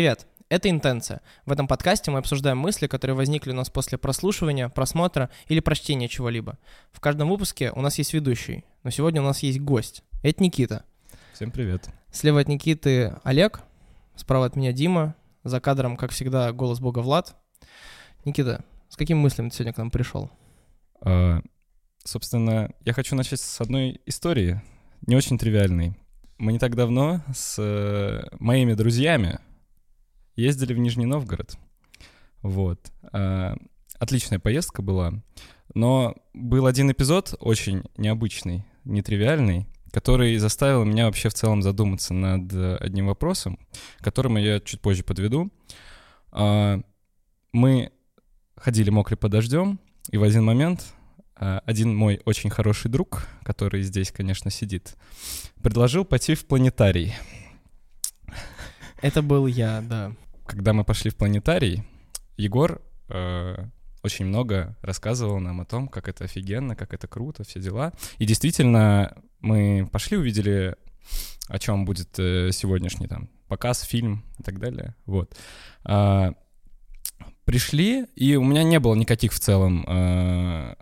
[0.00, 0.26] Привет!
[0.48, 1.20] Это «Интенция».
[1.44, 6.08] В этом подкасте мы обсуждаем мысли, которые возникли у нас после прослушивания, просмотра или прочтения
[6.08, 6.58] чего-либо.
[6.90, 10.02] В каждом выпуске у нас есть ведущий, но сегодня у нас есть гость.
[10.22, 10.86] Это Никита.
[11.34, 11.90] Всем привет.
[12.10, 13.60] Слева от Никиты Олег,
[14.16, 17.36] справа от меня Дима, за кадром, как всегда, голос бога Влад.
[18.24, 20.30] Никита, с какими мыслями ты сегодня к нам пришел?
[21.02, 21.42] А,
[22.04, 24.62] собственно, я хочу начать с одной истории,
[25.06, 25.94] не очень тривиальной.
[26.38, 29.40] Мы не так давно с э, моими друзьями
[30.36, 31.56] ездили в Нижний Новгород.
[32.42, 32.92] Вот.
[33.12, 33.56] А,
[33.98, 35.22] отличная поездка была.
[35.74, 42.52] Но был один эпизод очень необычный, нетривиальный, который заставил меня вообще в целом задуматься над
[42.80, 43.58] одним вопросом,
[43.98, 45.50] к которому я чуть позже подведу.
[46.32, 46.80] А,
[47.52, 47.92] мы
[48.56, 50.94] ходили мокрый под дождем, и в один момент
[51.36, 54.96] а, один мой очень хороший друг, который здесь, конечно, сидит,
[55.62, 57.14] предложил пойти в планетарий.
[59.02, 60.12] Это был я, да.
[60.46, 61.84] Когда мы пошли в планетарий,
[62.36, 63.56] Егор э,
[64.02, 67.92] очень много рассказывал нам о том, как это офигенно, как это круто, все дела.
[68.18, 70.76] И действительно, мы пошли, увидели,
[71.48, 74.94] о чем будет э, сегодняшний там показ, фильм и так далее.
[75.06, 75.36] Вот.
[75.84, 76.34] А,
[77.44, 80.74] пришли, и у меня не было никаких в целом э,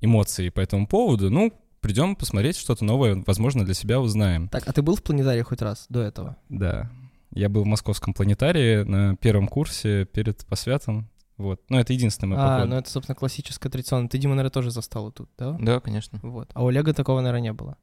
[0.00, 1.30] эмоций по этому поводу.
[1.30, 4.48] Ну, придем посмотреть что-то новое, возможно, для себя узнаем.
[4.48, 6.36] Так, а ты был в планетарии хоть раз до этого?
[6.48, 6.90] Да.
[7.34, 11.10] Я был в московском планетарии на первом курсе перед посвятом.
[11.36, 11.60] Вот.
[11.68, 12.68] Ну, это единственное мой А, поход.
[12.70, 14.08] ну это, собственно, классическая традиционная.
[14.08, 15.56] Ты, Дима, наверное, тоже застал тут, да?
[15.58, 16.20] Да, конечно.
[16.22, 16.48] Вот.
[16.54, 17.76] А у Олега такого, наверное, не было.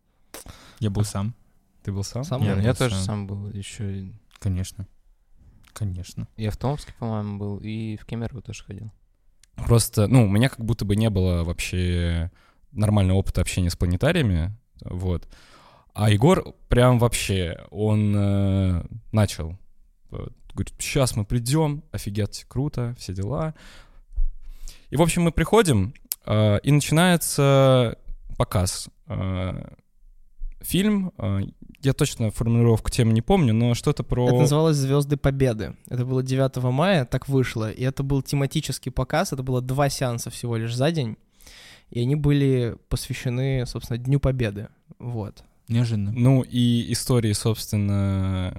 [0.79, 1.35] Я был сам,
[1.83, 2.23] Ты был сам?
[2.23, 2.41] Сам?
[2.43, 3.03] Я, Я я был тоже сам.
[3.03, 4.13] сам был еще.
[4.39, 4.87] конечно.
[5.73, 6.27] Конечно.
[6.37, 8.91] И в Томске, по-моему, был, и в Кемерово тоже ходил.
[9.55, 12.31] Просто, ну, у меня как будто бы не было вообще
[12.71, 15.27] нормального опыта общения с планетариями, вот.
[15.93, 19.57] А Егор прям вообще, он э, начал,
[20.11, 23.53] э, говорит, сейчас мы придем, офигеть, круто, все дела.
[24.89, 25.93] И, в общем, мы приходим,
[26.25, 27.97] э, и начинается
[28.37, 28.89] показ.
[29.07, 29.73] Э,
[30.61, 31.41] фильм, э,
[31.81, 34.27] я точно формулировку темы не помню, но что-то про...
[34.27, 35.75] Это называлось «Звезды Победы».
[35.89, 37.71] Это было 9 мая, так вышло.
[37.71, 39.33] И это был тематический показ.
[39.33, 41.17] Это было два сеанса всего лишь за день.
[41.89, 44.69] И они были посвящены, собственно, Дню Победы.
[44.99, 45.43] Вот.
[45.71, 46.11] Неожиданно.
[46.11, 48.53] Ну и истории, собственно,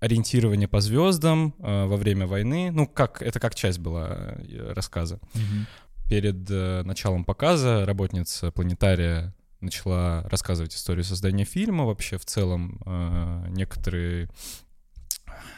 [0.00, 2.70] ориентирование по звездам э, во время войны.
[2.70, 5.20] Ну, как это как часть была э, рассказа.
[5.34, 5.66] Мгм.
[6.08, 13.46] Перед э, началом показа работница планетария начала рассказывать историю создания фильма, вообще в целом э,
[13.50, 14.30] некоторые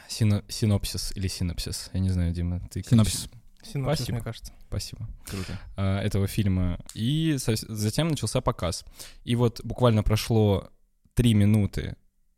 [0.08, 3.28] сино- синопсис или синопсис, я не знаю, Дима, ты Синопсис.
[3.62, 4.16] Синопсис, Спасибо.
[4.16, 4.52] мне кажется.
[4.72, 5.06] Спасибо.
[5.26, 5.58] Круто.
[5.76, 6.78] а, этого фильма.
[6.94, 8.84] И затем начался показ.
[9.24, 10.70] И вот буквально прошло
[11.14, 11.96] три минуты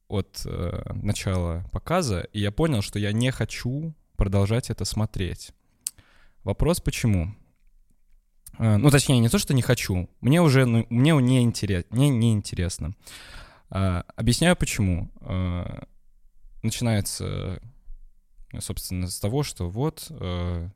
[0.08, 5.52] от э, начала показа, и я понял, что я не хочу продолжать это смотреть.
[6.42, 7.34] Вопрос почему?
[8.58, 10.08] А, ну, точнее, не то, что не хочу.
[10.20, 12.94] Мне уже, ну, мне не, интерес, мне не интересно.
[13.70, 15.10] А, объясняю почему.
[15.20, 15.84] А,
[16.62, 17.60] начинается,
[18.52, 20.68] э, собственно, с того, что вот э,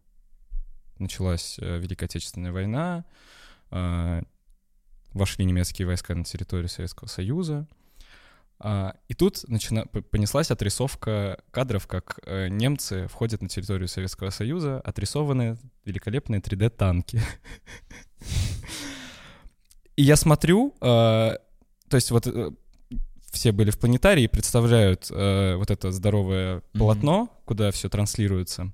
[1.00, 3.04] началась э, Великая Отечественная война,
[3.70, 4.22] э,
[5.12, 7.66] вошли немецкие войска на территорию Советского Союза.
[8.60, 9.86] А, И тут начина...
[9.86, 17.22] понеслась отрисовка кадров, как э, немцы входят на территорию Советского Союза, отрисованы великолепные 3D-танки.
[19.97, 21.41] И я смотрю, то
[21.91, 22.28] есть вот
[23.32, 28.72] все были в планетарии и представляют вот это здоровое полотно, куда все транслируется.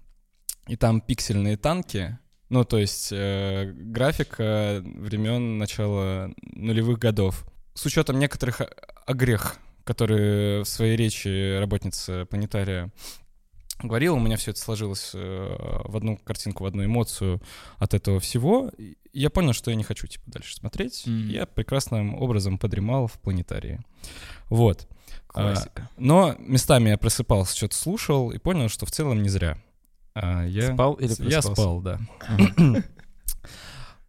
[0.67, 7.45] И там пиксельные танки, ну, то есть э, графика времен начала нулевых годов.
[7.75, 8.63] С учетом некоторых
[9.07, 12.93] огрех, которые в своей речи работница планетария
[13.83, 17.43] говорила, у меня все это сложилось э, в одну картинку, в одну эмоцию
[17.79, 18.71] от этого всего.
[18.79, 21.07] И я понял, что я не хочу, типа, дальше смотреть.
[21.07, 21.29] Мгм.
[21.29, 23.81] Я прекрасным образом подремал в планетарии.
[24.49, 24.87] Вот.
[25.29, 25.91] А, Классика.
[25.97, 29.59] но местами я просыпался, что-то слушал и понял, что в целом не зря.
[30.15, 30.73] А, я...
[30.73, 31.99] Спал или Я спал, да.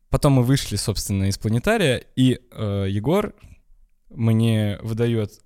[0.10, 3.34] Потом мы вышли, собственно, из планетария, и э, Егор
[4.10, 5.42] мне выдает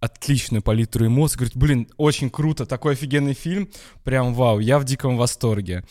[0.00, 3.68] отличную палитру эмоций, говорит, блин, очень круто, такой офигенный фильм,
[4.04, 5.84] прям вау, я в диком восторге.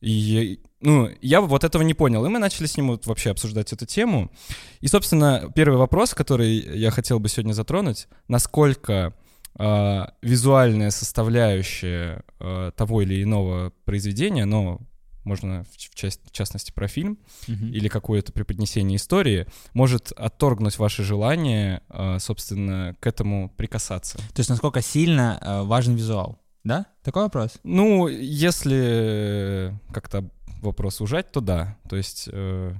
[0.00, 3.72] И, ну, я вот этого не понял, и мы начали с ним вот вообще обсуждать
[3.72, 4.32] эту тему.
[4.80, 9.14] И, собственно, первый вопрос, который я хотел бы сегодня затронуть, насколько
[9.58, 14.80] э, визуальная составляющая э, того или иного произведения, но
[15.24, 17.16] можно в, ч- в част- в частности про фильм,
[17.46, 17.72] Мгм.
[17.72, 24.18] или какое-то преподнесение истории, может отторгнуть ваше желание, э, собственно, к этому прикасаться.
[24.18, 26.38] То есть насколько сильно э, важен визуал?
[26.64, 26.86] Да?
[27.04, 27.58] Такой вопрос?
[27.64, 30.28] Ну, если как-то
[30.60, 31.76] вопрос ужать, то да.
[31.88, 32.28] То есть...
[32.32, 32.74] э,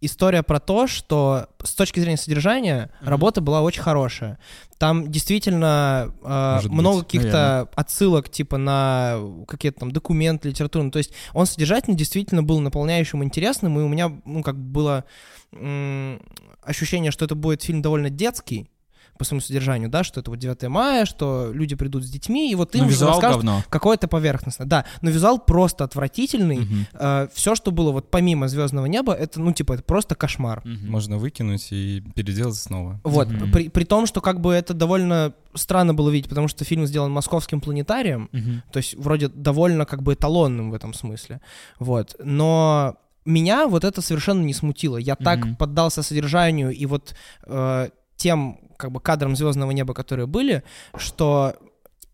[0.00, 3.10] история про то, что с точки зрения содержания Мгм.
[3.10, 4.38] работа была очень хорошая.
[4.78, 9.18] Там действительно э, Может много каких-то отсылок типа на
[9.48, 10.92] какие-то там документы литературные.
[10.92, 15.04] То есть он содержательно действительно был наполняющим интересным, и у меня ну как бы было
[15.52, 16.22] м,
[16.62, 18.70] ощущение, что это будет фильм довольно детский
[19.18, 22.54] по своему содержанию, да, что это вот 9 мая, что люди придут с детьми, и
[22.54, 24.66] вот им Ну, визуал расскажут какое-то поверхностное.
[24.66, 26.58] Да, но визуал просто отвратительный.
[26.58, 27.28] Мгм.
[27.34, 30.62] все, что было вот помимо Звездного неба, это, ну, типа, это просто кошмар.
[30.64, 30.90] Мгм.
[30.90, 33.00] можно выкинуть и переделать снова.
[33.04, 33.50] Вот, Мгм.
[33.52, 37.10] при, при том, что как бы это довольно странно было видеть, потому что фильм сделан
[37.10, 38.62] московским планетарием, Мгм.
[38.72, 41.40] то есть вроде довольно как бы эталонным в этом смысле,
[41.80, 45.56] вот, но меня вот это совершенно не смутило, я так Мгм.
[45.56, 47.14] поддался содержанию и вот
[47.46, 50.62] э, тем как бы кадрам Звездного неба, которые были,
[50.96, 51.54] что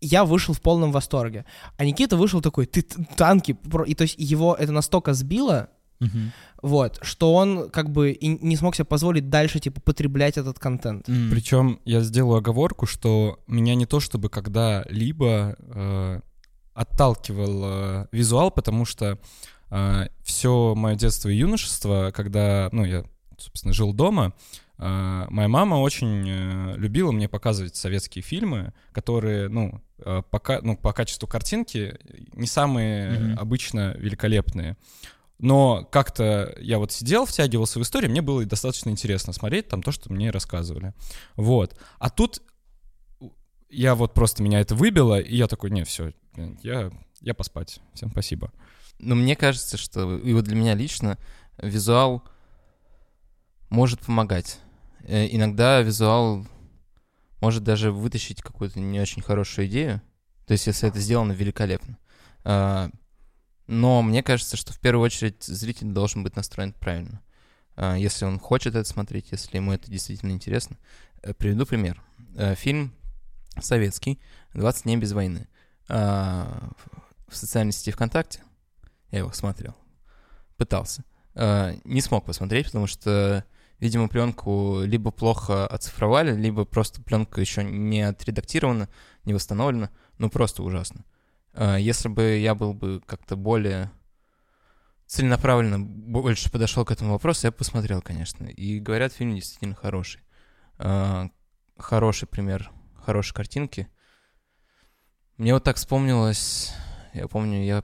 [0.01, 1.45] я вышел в полном восторге,
[1.77, 2.81] а Никита вышел такой, ты
[3.15, 5.69] танки, про-» и то есть его это настолько сбило,
[6.01, 6.33] Мгм.
[6.61, 11.07] вот, что он как бы и не смог себе позволить дальше, типа, потреблять этот контент.
[11.07, 11.29] М.
[11.31, 16.19] Причем я сделаю оговорку, что меня не то чтобы когда-либо э,
[16.73, 19.17] отталкивал э, визуал, потому что
[20.23, 23.03] все мое детство и юношество, когда, ну, я,
[23.37, 29.81] собственно, жил дома, э, моя мама очень э, любила мне показывать советские фильмы, которые, ну,
[29.99, 31.97] э, по, ну, по качеству картинки
[32.33, 33.39] не самые Мгм.
[33.39, 34.77] обычно великолепные.
[35.37, 39.91] Но как-то я вот сидел, втягивался в историю, мне было достаточно интересно смотреть там то,
[39.91, 40.93] что мне рассказывали.
[41.35, 41.77] Вот.
[41.99, 42.41] А тут
[43.69, 46.13] я вот просто меня это выбило, и я такой, не, все,
[46.63, 47.79] я, я поспать.
[47.93, 48.51] Всем спасибо.
[48.99, 51.17] Но мне кажется, что и вот для меня лично
[51.57, 52.23] визуал
[53.69, 54.59] может помогать.
[55.05, 56.45] Э, Иногда визуал
[57.41, 60.01] может даже вытащить какую-то не очень хорошую идею.
[60.47, 61.97] То есть, если это сделано великолепно.
[62.43, 62.89] А,
[63.67, 67.21] Но мне кажется, что в первую очередь зритель должен быть настроен правильно.
[67.75, 70.77] А, Если он хочет это смотреть, если ему это действительно интересно.
[71.21, 72.01] Э, Приведу пример.
[72.35, 72.93] Э, Фильм
[73.59, 74.19] советский
[74.53, 75.47] «20 дней без войны».
[75.87, 76.71] А,
[77.27, 78.43] В социальной сети ВКонтакте
[79.11, 79.75] я его смотрел.
[80.57, 81.03] Пытался.
[81.35, 83.43] Не смог посмотреть, потому что,
[83.79, 88.89] видимо, пленку либо плохо оцифровали, либо просто пленка еще не отредактирована,
[89.23, 89.89] не восстановлена.
[90.17, 91.03] Ну, просто ужасно.
[91.53, 93.91] Э, Если бы я был бы как-то более
[95.05, 98.45] целенаправленно больше подошел к этому вопросу, я бы посмотрел, конечно.
[98.45, 100.21] И говорят, фильм действительно хороший.
[100.77, 101.29] Э,
[101.77, 103.89] Хороший пример, хорошей картинки.
[105.35, 106.71] Мне вот так вспомнилось,
[107.13, 107.83] я помню, я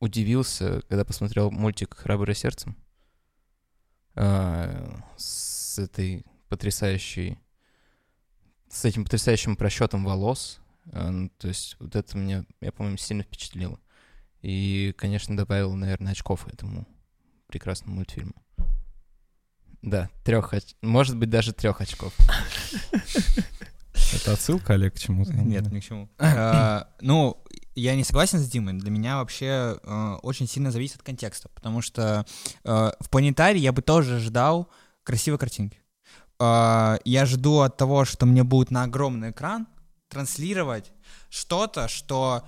[0.00, 2.76] удивился, когда посмотрел мультик «Храброе сердцем»
[4.16, 7.38] а, с этой потрясающей,
[8.68, 10.58] с этим потрясающим просчетом волос.
[10.92, 13.78] А, ну, То есть вот это меня, я по-моему, сильно впечатлило.
[14.42, 16.86] И, конечно, добавил, наверное, очков этому
[17.46, 18.34] прекрасному мультфильму.
[19.82, 20.74] Да, трех оч...
[20.82, 22.16] может быть, даже трех очков.
[24.14, 25.32] Это отсылка, Олег, к чему-то?
[25.32, 26.08] Нет, ни к чему.
[26.18, 27.42] А, Ну,
[27.74, 28.74] я не согласен с Димой.
[28.74, 32.24] Для меня вообще э, очень сильно зависит от контекста, потому что
[32.64, 34.70] э, в планетарии я бы тоже ждал
[35.02, 35.82] красивой картинки.
[36.38, 39.66] Я жду от того, что мне будет на огромный экран
[40.08, 40.92] транслировать
[41.30, 42.46] что-то, что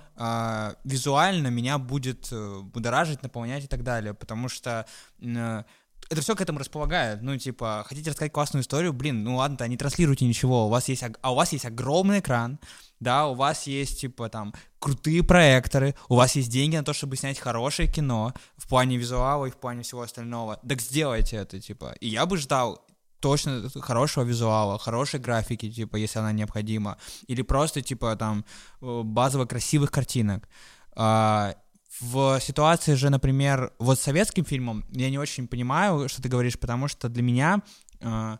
[0.83, 4.85] визуально меня будет э, будоражить, наполнять и так далее, потому что
[5.21, 5.63] э,
[6.09, 7.21] это все к этому располагает.
[7.21, 11.03] Ну, типа, хотите рассказать классную историю, блин, ну ладно-то, не транслируйте ничего, у вас есть,
[11.21, 12.59] а у вас есть огромный экран,
[12.99, 17.15] да, у вас есть, типа, там, крутые проекторы, у вас есть деньги на то, чтобы
[17.15, 20.59] снять хорошее кино в плане визуала и в плане всего остального.
[20.67, 21.95] Так сделайте это, типа.
[22.01, 22.85] И я бы ждал
[23.19, 26.97] точно хорошего визуала, хорошей графики, типа, если она необходима,
[27.27, 28.45] или просто, типа, там,
[28.81, 30.47] э, базово красивых картинок.
[31.99, 36.59] В ситуации же, например, вот с советским фильмом я не очень понимаю, что ты говоришь,
[36.59, 37.63] потому что для меня
[37.99, 38.37] э,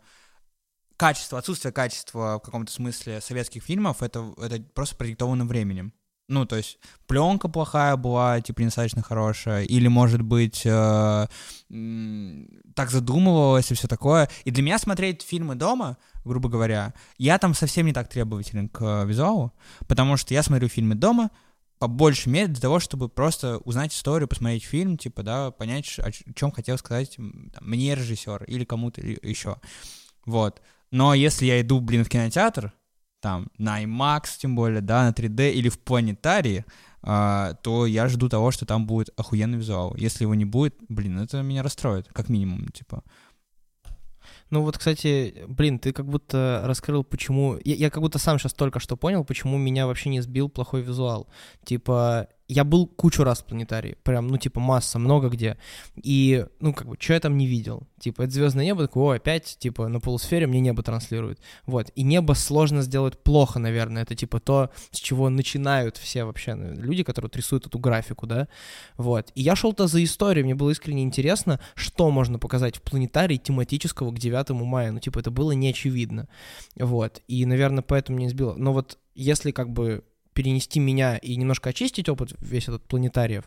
[0.96, 5.92] качество, отсутствие качества в каком-то смысле советских фильмов это, это просто продиктовано временем.
[6.30, 6.78] Ну, то есть
[7.08, 11.26] пленка плохая была, типа, недостаточно хорошая, или, может быть, э,
[12.76, 14.30] так задумывалось и все такое.
[14.44, 18.80] И для меня смотреть фильмы дома, грубо говоря, я там совсем не так требователен к
[18.80, 19.52] э, визуалу,
[19.88, 21.32] потому что я смотрю фильмы дома,
[21.80, 26.12] по большей мере для того, чтобы просто узнать историю, посмотреть фильм, типа, да, понять, о
[26.12, 29.56] чем хотел сказать там, мне режиссер или кому-то еще.
[30.26, 30.60] Вот.
[30.90, 32.74] Но если я иду, блин, в кинотеатр,
[33.20, 36.66] там, на IMAX, тем более, да, на 3D или в планетарии,
[37.02, 39.96] а, то я жду того, что там будет охуенный визуал.
[39.96, 43.02] Если его не будет, блин, это меня расстроит, как минимум, типа.
[44.50, 47.56] Ну вот, кстати, блин, ты как будто раскрыл, почему...
[47.64, 50.82] Я, я как будто сам сейчас только что понял, почему меня вообще не сбил плохой
[50.82, 51.28] визуал.
[51.64, 55.56] Типа, я был кучу раз в планетарии, прям, ну, типа, масса, много где.
[56.02, 57.86] И, ну, как бы, что я там не видел?
[58.00, 61.38] Типа, это звездное небо, такое, о, опять, типа, на полусфере мне небо транслирует.
[61.66, 66.54] Вот, и небо сложно сделать плохо, наверное, это, типа, то, с чего начинают все вообще
[66.54, 68.48] ну, люди, которые рисуют эту графику, да,
[68.96, 69.30] вот.
[69.36, 74.10] И я шел-то за историей, мне было искренне интересно, что можно показать в планетарии тематического
[74.10, 76.28] к 9 мая, ну, типа, это было неочевидно,
[76.76, 77.22] вот.
[77.28, 78.54] И, наверное, поэтому меня сбило.
[78.56, 80.02] Но вот если, как бы,
[80.40, 83.44] перенести меня и немножко очистить опыт весь этот планетариев,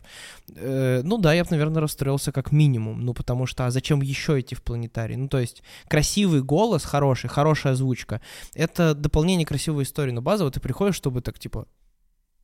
[0.54, 4.38] э, ну да, я бы, наверное, расстроился как минимум, ну потому что а зачем еще
[4.38, 5.16] идти в планетарий?
[5.16, 8.20] Ну то есть красивый голос, хороший, хорошая озвучка,
[8.54, 11.66] это дополнение красивой истории, но базово ты приходишь, чтобы так типа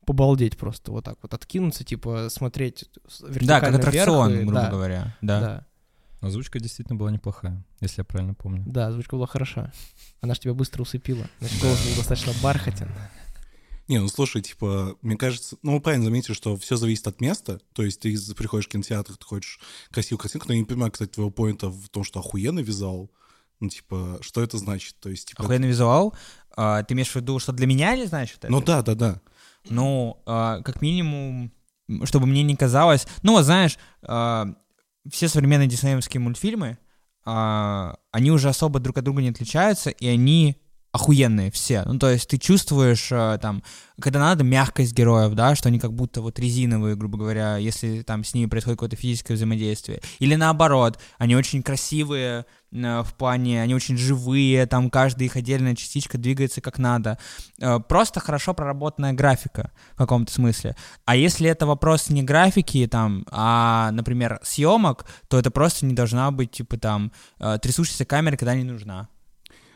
[0.05, 2.91] побалдеть просто, вот так вот откинуться, типа смотреть
[3.21, 5.17] вертикально Да, как вверх аттракцион, и- грубо да, говоря.
[5.21, 5.41] Да.
[5.41, 5.67] Да,
[6.23, 8.65] Озвучка действительно была неплохая, если я правильно помню.
[8.67, 9.73] да, озвучка была хороша.
[10.21, 11.25] Она же тебя быстро усыпила.
[11.39, 12.89] Значит, голос был достаточно бархатен.
[13.91, 17.61] Не, ну слушай, типа, мне кажется, ну вы правильно заметили, что все зависит от места.
[17.73, 19.59] То есть ты приходишь в кинотеатр, ты хочешь
[19.91, 23.11] красивую картинку, но я не понимаю, кстати, твоего поинта в том, что охуенный визуал.
[23.59, 24.95] Ну, типа, что это значит?
[25.01, 26.15] То есть, типа, Охуенный визуал.
[26.57, 28.53] А, ты имеешь в виду, что для меня или значит это?
[28.53, 29.21] ну да, да, да.
[29.69, 31.51] Ну, а, как минимум,
[32.05, 33.09] чтобы мне не казалось...
[33.25, 34.55] Ну, знаешь, а,
[35.11, 36.79] все современные диснеевские мультфильмы,
[37.25, 40.61] а, они уже особо друг от друга не отличаются, и они
[40.93, 41.83] охуенные все.
[41.85, 43.63] Ну, то есть ты чувствуешь а, там,
[44.01, 48.25] когда надо, мягкость героев, да, что они как будто вот резиновые, грубо говоря, если там
[48.25, 50.01] с ними происходит какое-то физическое взаимодействие.
[50.19, 55.77] Или наоборот, они очень красивые э, в плане, они очень живые, там каждая их отдельная
[55.77, 57.19] частичка двигается как надо.
[57.61, 60.75] Э, Просто хорошо проработанная графика в каком-то смысле.
[61.05, 66.33] А если это вопрос не графики, там, а, например, съемок, то это просто не должна
[66.33, 69.09] быть, типа, там, э, трясущаяся камера, когда не нужна.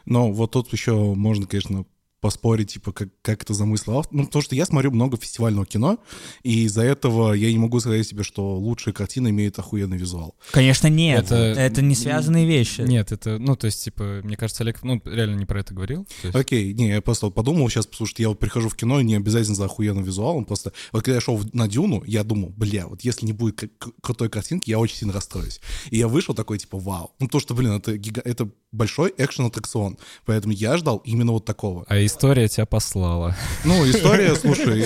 [0.07, 1.85] Но вот тут еще можно, конечно,
[2.25, 4.15] поспорить, типа, как, как это замыслил автор.
[4.15, 5.99] Ну, потому что я смотрю много фестивального кино,
[6.43, 10.35] и из-за этого я не могу сказать себе, что лучшая картина имеет охуенный визуал.
[10.51, 11.27] Конечно, нет.
[11.27, 12.81] Это, Это- не связанные вещи.
[12.81, 16.07] Нет, это, ну, то есть, типа, мне кажется, Олег, ну, реально не про это говорил.
[16.23, 19.05] Есть- Окей, не, я просто подумал сейчас, потому что я вот прихожу в кино, и
[19.05, 22.87] не обязательно за охуенным визуалом, просто вот когда я шел на Дюну, я думал, бля,
[22.87, 25.61] вот если не будет крутой картинки, я очень сильно расстроюсь.
[25.91, 27.13] И я вышел такой, типа, вау.
[27.21, 28.23] Ну, то, что, блин, это, гига...
[28.25, 31.85] это большой экшен-аттракцион, поэтому я ждал именно вот такого.
[31.87, 33.37] А история тебя послала.
[33.65, 34.85] Ну, история, слушай,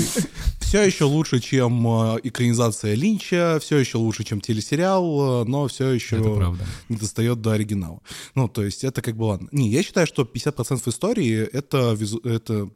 [0.61, 5.90] все еще лучше, чем э, экранизация Линча, все еще лучше, чем телесериал, э, но все
[5.90, 6.16] еще
[6.88, 8.00] не достает до оригинала.
[8.35, 9.49] Ну, то есть это как бы ладно.
[9.52, 12.70] Не, я считаю, что 50% истории— это, визу- это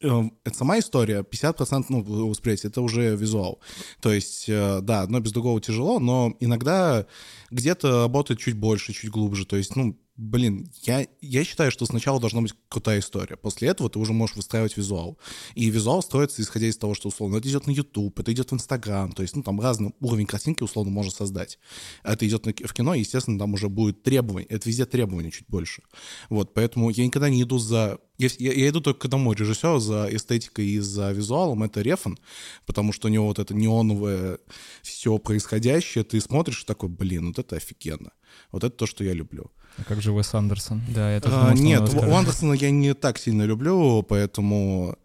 [0.00, 3.60] э, это сама история, 50% ну, восприятия, это уже визуал.
[4.00, 7.06] То есть, да, одно без другого тяжело, но иногда
[7.50, 9.44] где-то работает чуть больше, чуть глубже.
[9.44, 13.36] То есть, ну, блин, я, я считаю, что сначала должна быть крутая история.
[13.36, 15.16] После этого ты уже можешь выстраивать визуал.
[15.54, 18.54] И визуал строится, исходя из того, что, условно, это идет на YouTube, это идет в
[18.54, 21.58] Instagram, то есть, ну, там разный уровень картинки, условно, можно создать.
[22.02, 25.82] Это идет на в кино, естественно, там уже будет требование, это везде требования чуть больше.
[26.30, 27.98] Вот, поэтому я никогда не иду за...
[28.18, 32.18] Я, я- иду только к одному режиссеру за эстетикой и за визуалом, это Рефан,
[32.66, 34.40] потому что у него вот это неоновое
[34.82, 38.10] все происходящее, ты смотришь такой, блин, вот это офигенно.
[38.52, 39.50] Вот это то, что я люблю.
[39.78, 40.82] А как же Уэс Андерсон?
[40.88, 44.96] Да, тоже А, нет, у Андерсона я не так сильно люблю, поэтому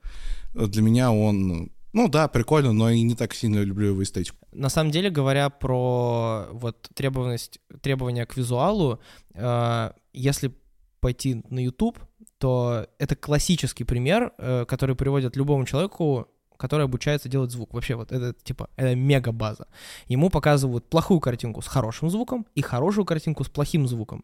[0.54, 1.72] для меня он...
[1.94, 4.38] Ну да, прикольно, но и не так сильно люблю его эстетику.
[4.52, 9.00] На самом деле, говоря про вот требованность, требования к визуалу,
[9.36, 10.52] э, если
[11.00, 12.00] пойти на YouTube,
[12.40, 17.74] то это классический пример, э, который приводит любому человеку, который обучается делать звук.
[17.74, 19.68] Вообще вот это типа это мега база.
[20.08, 24.24] Ему показывают плохую картинку с хорошим звуком и хорошую картинку с плохим звуком.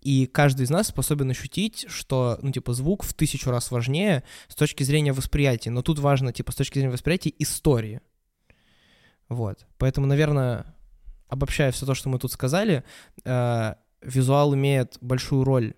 [0.00, 4.54] И каждый из нас способен ощутить, что ну типа звук в тысячу раз важнее с
[4.54, 5.70] точки зрения восприятия.
[5.70, 8.00] Но тут важно типа с точки зрения восприятия истории.
[9.28, 9.66] Вот.
[9.78, 10.74] Поэтому, наверное,
[11.28, 12.82] обобщая все то, что мы тут сказали,
[13.24, 15.74] э, визуал имеет большую роль,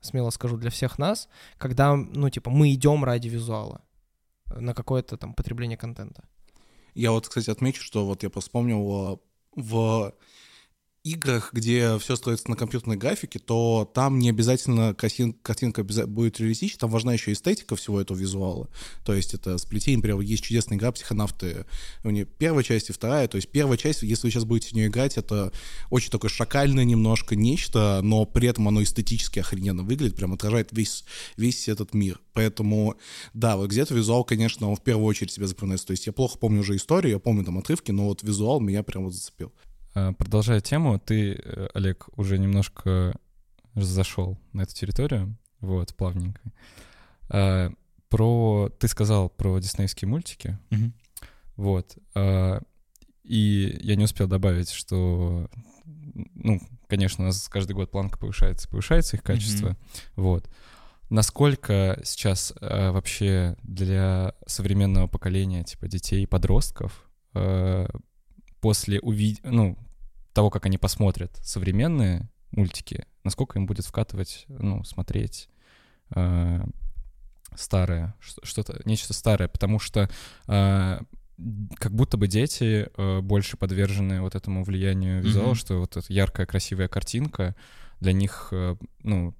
[0.00, 3.82] смело скажу, для всех нас, когда, ну, типа, мы идем ради визуала
[4.56, 6.24] на какое-то там потребление контента.
[6.94, 9.16] Я вот, кстати, отмечу, что вот я вспомнил э,
[9.56, 10.14] в
[11.02, 16.80] играх, где все строится на компьютерной графике, то там не обязательно картин- картинка будет реалистична,
[16.80, 18.68] там важна еще эстетика всего этого визуала.
[19.04, 21.64] То есть это сплетение, например, есть чудесная игра «Психонавты».
[22.04, 23.28] У нее первая часть и вторая.
[23.28, 25.52] То есть первая часть, если вы сейчас будете в нее играть, это
[25.88, 31.04] очень такое шакальное немножко нечто, но при этом оно эстетически охрененно выглядит, прям отражает весь,
[31.36, 32.20] весь этот мир.
[32.34, 32.96] Поэтому,
[33.32, 35.86] да, вот где-то визуал, конечно, он в первую очередь себя запоминается.
[35.86, 38.82] То есть я плохо помню уже историю, я помню там отрывки, но вот визуал меня
[38.82, 39.52] прям вот зацепил.
[39.94, 43.16] А, Продолжая тему, ты, э, Олег, уже немножко
[43.74, 46.40] зашел на эту территорию, вот, плавненько.
[47.28, 47.70] А,
[48.08, 48.68] про...
[48.78, 50.94] Ты сказал про диснеевские мультики, Мгм.
[51.56, 51.96] вот.
[53.22, 55.48] И я не успел добавить, что,
[55.84, 59.76] ну, конечно, у нас каждый год планка повышается, повышается их качество,
[60.16, 60.50] вот.
[61.10, 67.08] Насколько сейчас вообще для современного поколения, типа детей подростков,
[68.60, 69.38] после уви...
[69.42, 69.76] ну,
[70.32, 75.48] того, как они посмотрят современные мультики, насколько им будет вкатывать, ну, смотреть
[76.14, 76.62] э,
[77.54, 80.08] старое, что-то, нечто старое, потому что
[80.46, 81.00] э,
[81.76, 85.54] как будто бы дети э, больше подвержены вот этому влиянию визуала, Мгм.
[85.56, 87.56] что вот эта яркая, красивая картинка
[88.00, 89.34] для них, э, ну,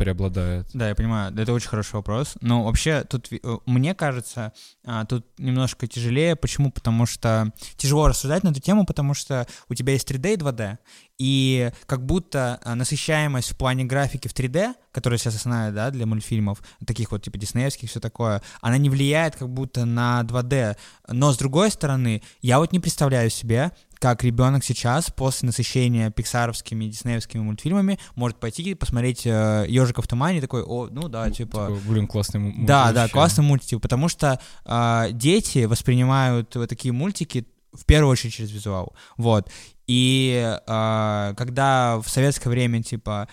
[0.00, 0.66] преобладает.
[0.72, 2.32] Да, я понимаю, это очень хороший вопрос.
[2.40, 6.36] Но вообще тут, э, мне кажется, а, тут немножко тяжелее.
[6.36, 6.72] Почему?
[6.72, 10.78] Потому что тяжело рассуждать на эту тему, потому что у тебя есть 3D и 2D,
[11.18, 16.06] и как будто а, насыщаемость в плане графики в 3D, которая сейчас основная, да, для
[16.06, 20.78] мультфильмов, таких вот типа диснеевских, все такое, она не влияет как будто на 2D.
[21.08, 26.86] Но с другой стороны, я вот не представляю себе, как ребенок сейчас после насыщения пиксаровскими,
[26.86, 31.30] диснеевскими мультфильмами может пойти и посмотреть э, ежика в тумане и такой, о, ну да,
[31.30, 31.66] типа.
[31.66, 33.12] Такой, блин, классный Да, мультик да, вообще.
[33.12, 38.96] классный мультик, потому что а, дети воспринимают вот такие мультики в первую очередь через визуал,
[39.18, 39.50] вот.
[39.86, 43.28] И а, когда в советское время типа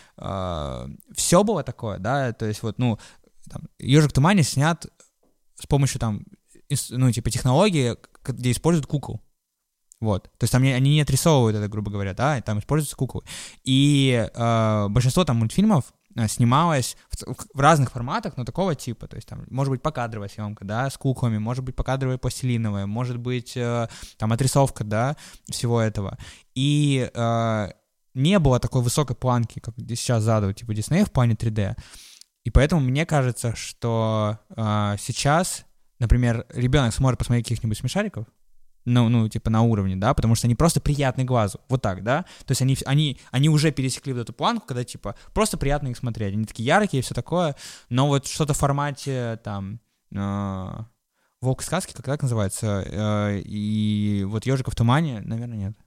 [1.16, 3.00] все было такое, да, то есть вот, ну,
[3.50, 4.86] там, ежик в тумане снят
[5.56, 6.24] с помощью там,
[6.90, 7.96] ну, типа технологии,
[8.26, 9.22] где используют кукол.
[10.00, 10.24] Вот.
[10.24, 13.24] То есть там не- они не отрисовывают это, грубо говоря, да, там используются куклы.
[13.64, 19.08] И э, большинство там мультфильмов э, снималось в, в разных форматах, но такого типа.
[19.08, 23.18] То есть там может быть покадровая съемка, да, с куклами, может быть покадровая пластилиновая, может
[23.18, 23.88] быть э,
[24.18, 25.18] там отрисовка, да,
[25.50, 26.18] всего этого.
[26.54, 27.68] И э,
[28.14, 31.76] не было такой высокой планки, как сейчас задают, типа Дисней в плане 3D.
[32.44, 35.66] И поэтому мне кажется, что э, сейчас,
[36.00, 38.26] например, ребенок сможет посмотреть каких-нибудь смешариков,
[38.88, 42.24] ну, ну, типа на уровне, да, потому что они просто приятны глазу, вот так, да,
[42.46, 45.98] то есть они, они, они уже пересекли вот эту планку, когда, типа, просто приятно их
[45.98, 47.56] смотреть, они такие яркие и все такое,
[47.90, 49.82] но вот что-то в формате, там,
[50.16, 50.68] э,
[51.42, 55.78] «Волк сказки», как так называется, э, и вот «Ежика в тумане», наверное, нет.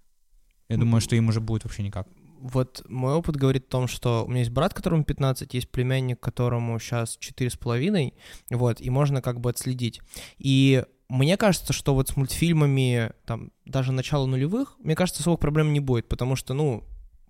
[0.68, 2.06] Я думаю, что им уже будет вообще никак.
[2.38, 6.20] Вот мой опыт говорит о том, что у меня есть брат, которому 15, есть племянник,
[6.20, 8.12] которому сейчас 4,5,
[8.50, 10.00] вот, и можно как бы отследить.
[10.38, 15.72] И мне кажется, что вот с мультфильмами, там, даже начала нулевых, мне кажется, особых проблем
[15.72, 16.84] не будет, потому что, ну,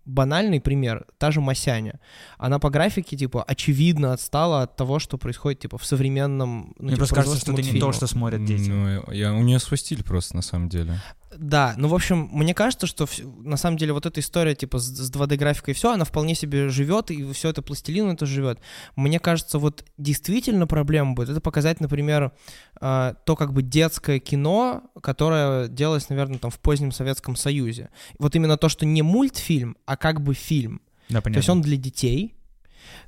[0.05, 1.99] банальный пример, та же Масяня.
[2.37, 6.91] Она по графике, типа, очевидно отстала от того, что происходит, типа, в современном, ну, Мне
[6.91, 8.69] типа, просто кажется, что это не то, что смотрят дети.
[8.69, 11.01] Ну, я, у нее свой стиль просто, на самом деле.
[11.37, 14.87] Да, ну, в общем, мне кажется, что на самом деле вот эта история, типа, с,
[14.87, 18.59] с 2D-графикой и все, она вполне себе живет, и все это пластилин это живет.
[18.97, 22.33] Мне кажется, вот действительно проблема будет, это показать, например,
[22.81, 27.91] э, то как бы детское кино, которое делалось, наверное, там в позднем Советском Союзе.
[28.19, 30.81] Вот именно то, что не мультфильм, а как бы фильм.
[31.09, 31.35] Да, понятно.
[31.35, 32.35] То есть он для детей.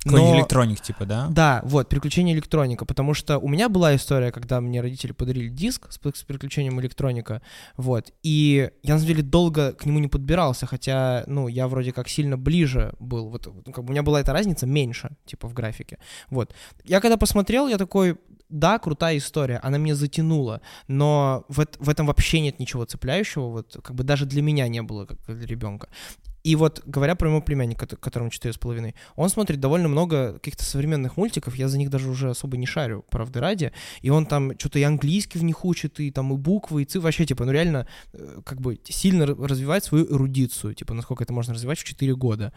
[0.05, 1.27] Но- электроник, типа, да?
[1.29, 5.91] да, вот, приключения электроника, потому что у меня была история, когда мне родители подарили диск
[5.91, 7.41] с, с приключением электроника,
[7.77, 11.91] вот, и я, на самом деле, долго к нему не подбирался, хотя, ну, я вроде
[11.91, 15.53] как сильно ближе был, вот, как бы у меня была эта разница меньше, типа, в
[15.53, 16.53] графике, вот.
[16.83, 18.17] Я когда посмотрел, я такой,
[18.49, 23.77] да, крутая история, она меня затянула, но в, в этом вообще нет ничего цепляющего, вот,
[23.83, 25.89] как бы даже для меня не было, как для ребенка.
[26.43, 30.33] И вот, говоря про моего племянника, кото- которому четыре с половиной, он смотрит довольно много
[30.33, 34.25] каких-то современных мультиков, я за них даже уже особо не шарю, правды ради, и он
[34.25, 37.45] там что-то и английский в них учит, и там и буквы, и цифры, вообще, типа,
[37.45, 41.85] ну реально, э, как бы сильно развивает свою эрудицию, типа, насколько это можно развивать в
[41.85, 42.51] 4 года,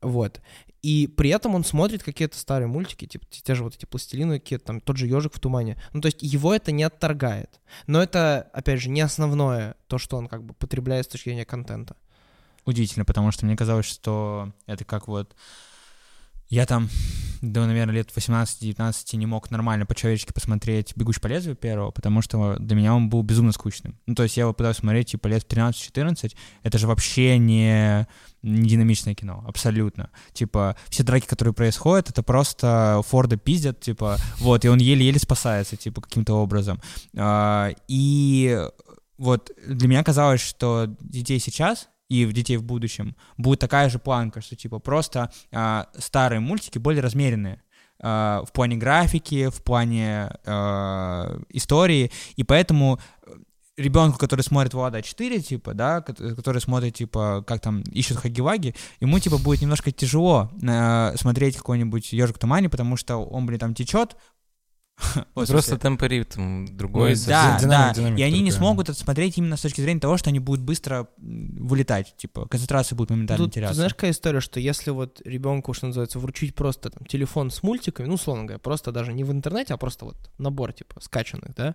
[0.00, 0.40] вот.
[0.82, 4.58] И при этом он смотрит какие-то старые мультики, типа, те же вот эти пластилины, какие
[4.58, 5.76] там, тот же ежик в тумане.
[5.92, 7.60] Ну, то есть его это не отторгает.
[7.86, 11.44] Но это, опять же, не основное то, что он как бы потребляет с точки зрения
[11.44, 11.96] контента.
[12.66, 15.34] Удивительно, потому что мне казалось, что это как вот...
[16.48, 16.88] Я там,
[17.42, 22.56] да, наверное, лет 18-19 не мог нормально по-человечески посмотреть «Бегущий по лезвию» первого, потому что
[22.60, 23.98] для меня он был безумно скучным.
[24.06, 28.06] Ну, то есть я его пытался смотреть, типа, лет в 13-14, это же вообще не,
[28.42, 30.10] не динамичное кино, абсолютно.
[30.32, 35.76] Типа, все драки, которые происходят, это просто Форда пиздят, типа, вот, и он еле-еле спасается,
[35.76, 36.80] типа, каким-то образом.
[37.16, 38.56] А, И
[39.18, 43.98] вот для меня казалось, что детей сейчас и в детей в будущем будет такая же
[43.98, 47.62] планка, что типа просто а, старые мультики более размеренные
[48.00, 53.00] а, в плане графики, в плане а, истории, и поэтому
[53.76, 58.74] ребенку, который смотрит Влада 4, типа, да, кот- который смотрит, типа, как там ищут Хаги-Ваги,
[59.00, 63.58] ему, типа, будет немножко тяжело э, смотреть какой-нибудь ежик в тумане, потому что он, блин,
[63.58, 64.16] там течет.
[65.34, 67.10] Ой, в Просто темпоритм другой.
[67.10, 70.00] Ну, да, динамика- да, динамика и они не смогут это смотреть именно с точки зрения
[70.00, 73.74] того, что они будут быстро вылетать, типа, концентрация будет моментально Тут, теряться.
[73.74, 78.06] знаешь, какая история, что если вот ребенку, что называется, вручить просто там телефон с мультиками,
[78.06, 81.74] ну, условно говоря, просто даже не в интернете, а просто вот набор, типа, скачанных, да,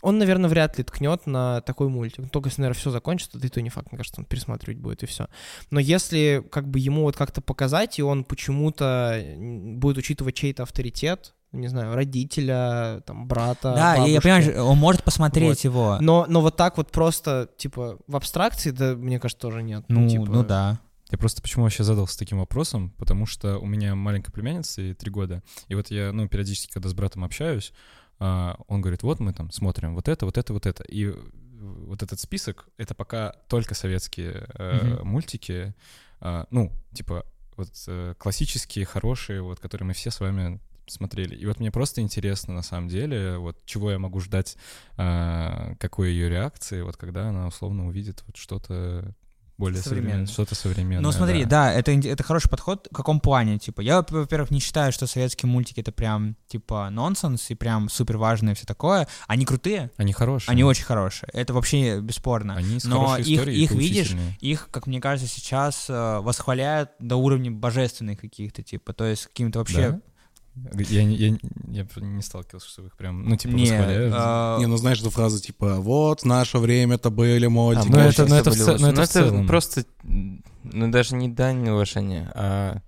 [0.00, 2.30] он, наверное, вряд ли ткнет на такой мультик.
[2.30, 5.02] Только если, наверное, все закончится, да и то не факт, мне кажется, он пересматривать будет
[5.02, 5.28] и все.
[5.70, 11.34] Но если как бы ему вот как-то показать, и он почему-то будет учитывать чей-то авторитет,
[11.52, 14.22] не знаю, родителя, там, брата, да, я- я бабушки.
[14.22, 15.64] понимаю, он может посмотреть Вот.
[15.64, 15.98] его.
[16.00, 19.84] Но, но вот так вот просто, типа, в абстракции, да, мне кажется, тоже нет.
[19.88, 20.80] Ну, типа, ну да.
[21.10, 25.10] Я просто почему вообще задался таким вопросом, потому что у меня маленькая племянница, ей три
[25.10, 27.74] года, и вот я, ну, периодически, когда с братом общаюсь,
[28.18, 31.14] а, он говорит, вот мы там смотрим вот это, вот это, вот это, и
[31.60, 35.08] вот этот список, это пока только советские э, Мгм.
[35.08, 35.74] мультики,
[36.20, 37.26] а, ну, типа,
[37.58, 41.34] вот э, классические, хорошие, вот, которые мы все с вами смотрели.
[41.34, 44.56] И вот мне просто интересно, на самом деле, вот чего я могу ждать,
[44.96, 49.14] а, какой ее реакции, вот когда она условно увидит вот что-то
[49.58, 50.26] более Современное.
[50.26, 51.02] что-то современное.
[51.02, 52.88] Ну смотри, да, это, ин- это хороший подход.
[52.90, 53.58] В каком плане?
[53.58, 58.16] Типа, я, во-первых, не считаю, что советские мультики это прям, типа, нонсенс и прям супер
[58.16, 59.06] важное все такое.
[59.28, 60.50] Они крутые, Они хорошие.
[60.50, 61.28] они очень хорошие.
[61.32, 62.54] Это вообще бесспорно.
[62.56, 67.52] Они с Но их, их видишь, их, как мне кажется, сейчас э, восхваляют до уровня
[67.52, 69.90] божественных каких-то, типа, то есть каким-то вообще...
[69.92, 70.00] Да?
[70.88, 74.14] Я, не- я, не- я не сталкивался, что их прям, ну, типа, Не, восхваляют.
[74.14, 77.88] э, Не, ну знаешь, эту фразу типа «Вот, в наше время-то были А, мультики».
[77.90, 78.82] ну, это- ну, это в были ц- лучше.
[78.84, 79.46] ну, это Ну, в целом.
[79.46, 79.84] просто,
[80.64, 82.78] ну, даже не дань уважения, а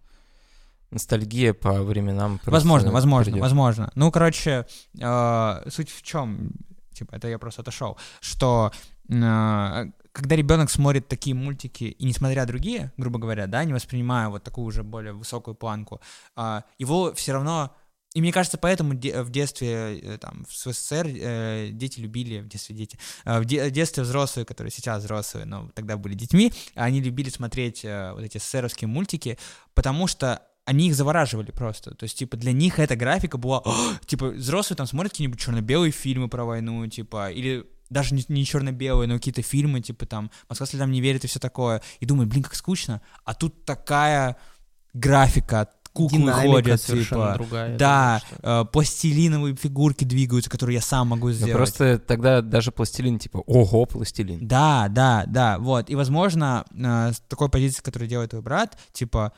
[0.91, 2.39] ностальгия по временам.
[2.45, 3.41] Возможно, возможно, придёт.
[3.43, 3.91] возможно.
[3.95, 4.67] Ну, короче,
[5.01, 6.51] э, суть в чем,
[6.93, 8.73] типа, это я просто отошел, что
[9.09, 14.29] э, когда ребенок смотрит такие мультики и не смотря другие, грубо говоря, да, не воспринимая
[14.29, 16.01] вот такую уже более высокую планку,
[16.37, 17.75] а, его все равно
[18.15, 22.77] и мне кажется, поэтому в детстве, э, там, в СССР э, дети любили, в детстве
[22.77, 27.01] дети, э, в, де- в детстве взрослые, которые сейчас взрослые, но тогда были детьми, они
[27.01, 29.37] любили смотреть вот эти СССРовские мультики,
[29.75, 31.97] потому что они их завораживали просто.
[31.97, 33.63] То есть, типа, для них эта графика была...
[34.07, 39.07] Типа, взрослые там смотрят какие-нибудь черно-белые фильмы про войну, типа, или даже не, не черно-белые,
[39.09, 41.83] но какие-то фильмы, типа, там, «Москва слезам не верит» и все такое.
[42.01, 43.01] И думаю, блин, как скучно.
[43.25, 44.37] А тут такая
[44.93, 47.35] графика, куклы Динамика ходят, типа...
[47.39, 47.77] другая.
[47.79, 51.55] Да, думаю, что- э, пластилиновые фигурки двигаются, которые я сам могу Ну, сделать.
[51.55, 54.47] просто тогда даже пластилин, типа, ого, пластилин.
[54.47, 55.91] Да, да, да, вот.
[55.91, 59.33] И, возможно, э, с такой позиции, которую делает твой брат, типа,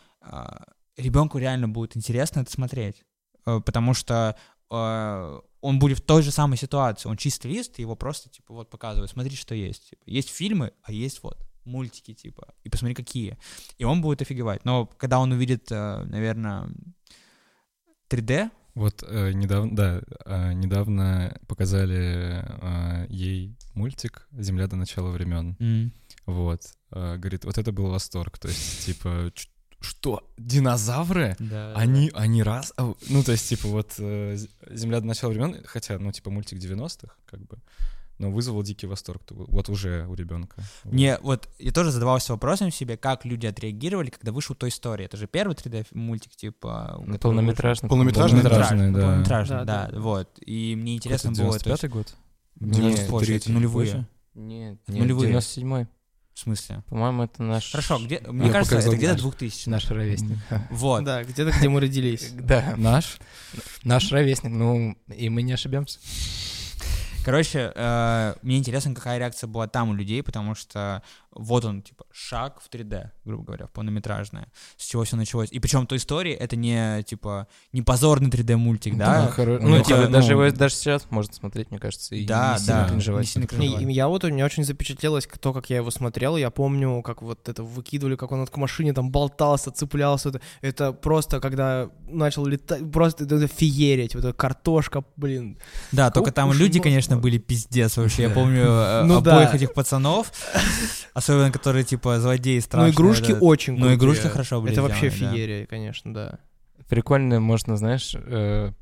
[0.96, 3.02] ребенку реально будет интересно это смотреть.
[3.46, 4.34] Э, Потому что
[4.70, 7.08] э, он будет в той же самой ситуации.
[7.08, 9.90] Он чистый лист, его просто, типа, вот показывают, смотри, что есть.
[9.90, 13.36] Типа, есть фильмы, а есть вот мультики, типа, и посмотри, какие.
[13.78, 14.64] И он будет офигевать.
[14.64, 16.68] Но когда он увидит, наверное,
[18.08, 25.56] 3D, Вот э, недавно, да, э, недавно показали э, ей мультик «Земля до начала времен».
[25.58, 25.92] м,
[26.26, 26.60] Вот.
[26.92, 28.38] Э, говорит, вот это был восторг.
[28.38, 29.32] То есть, типа,
[29.80, 31.36] что, динозавры?
[31.38, 32.72] да, Они, они раз...
[32.76, 34.36] а, Ну, то есть, типа, вот э,
[34.70, 37.58] «Земля до начала времен», хотя, ну, типа, мультик 90-х, как бы,
[38.18, 39.22] но вызвал дикий восторг.
[39.24, 40.62] то- Вот уже у ребенка.
[40.84, 45.04] Мне вот, я тоже задавался вопросом себе, как люди отреагировали, когда вышел той история.
[45.04, 46.96] Это же первый 3D-мультик, типа...
[46.98, 47.88] у Ну, полнометражный.
[47.88, 48.40] Полнометражный.
[48.40, 49.00] Полнометражный, да.
[49.02, 50.00] Полнометражный, Да, да, да.
[50.00, 50.30] вот.
[50.44, 51.58] И мне интересно было...
[51.58, 52.14] то есть- 95-й год?
[52.58, 52.74] Нет,
[53.10, 53.52] 93-й, это 93-й.
[53.52, 54.06] нулевые.
[54.34, 55.32] Нет, нет, нулевые.
[55.34, 55.86] 97-й.
[56.36, 56.82] В смысле?
[56.90, 57.70] По-моему, это наш...
[57.70, 58.20] Хорошо, где...
[58.20, 59.22] Мне кажется, это где-то наш.
[59.22, 60.36] 2000 Наш ровесник.
[60.68, 61.02] Вот.
[61.02, 62.30] Да, где-то, где мы родились.
[62.34, 63.16] Да, Наш?
[63.84, 64.50] наш ровесник.
[64.52, 65.98] Ну, и мы не ошибемся.
[67.24, 71.02] Короче, э, мне интересно, какая реакция была там у людей, потому что
[71.38, 74.48] вот он, типа, шаг в 3D, грубо говоря, в полнометражное.
[74.76, 75.48] С чего все началось.
[75.52, 79.32] И причем той истории это не, типа, не позорный 3D-мультик, да?
[79.36, 82.24] хоро- Ну, Ну, это, типа, ну, даже его даже сейчас можно смотреть, мне кажется, и
[82.26, 83.22] Да, не сильно да, кринжевать.
[83.24, 83.82] не сильно кринжевать.
[83.82, 86.36] и я вот, у меня очень запечатлелось то, как я его смотрел.
[86.36, 90.30] Я помню, как вот это выкидывали, как он к машине там болтался, цеплялся.
[90.30, 94.14] Это, это просто, когда начал летать, просто это, это феерить.
[94.14, 95.58] Вот эта картошка, блин.
[95.92, 96.82] Да, только там люди, кошмара.
[96.84, 98.22] конечно, были пиздец вообще.
[98.22, 99.56] Я помню э, Ну обоих да.
[99.56, 100.32] этих пацанов,
[101.28, 102.92] особенно которые, типа, злодеи Ну, страшные.
[102.94, 103.38] игрушки да.
[103.40, 103.96] очень Ну, крутые.
[103.96, 105.36] игрушки хорошо были Это вообще сделаны, да.
[105.36, 106.38] феерия, конечно, да.
[106.88, 108.72] Прикольно, можно, знаешь, э,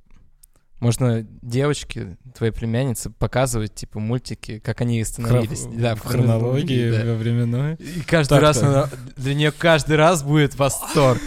[0.80, 5.64] можно девочке, твоей племяннице, показывать, типа, мультики, как они становились.
[5.74, 7.04] Да, в хронологии, да.
[7.12, 7.74] во временной.
[7.76, 11.20] И каждый Так, раз она- для нее каждый раз будет восторг.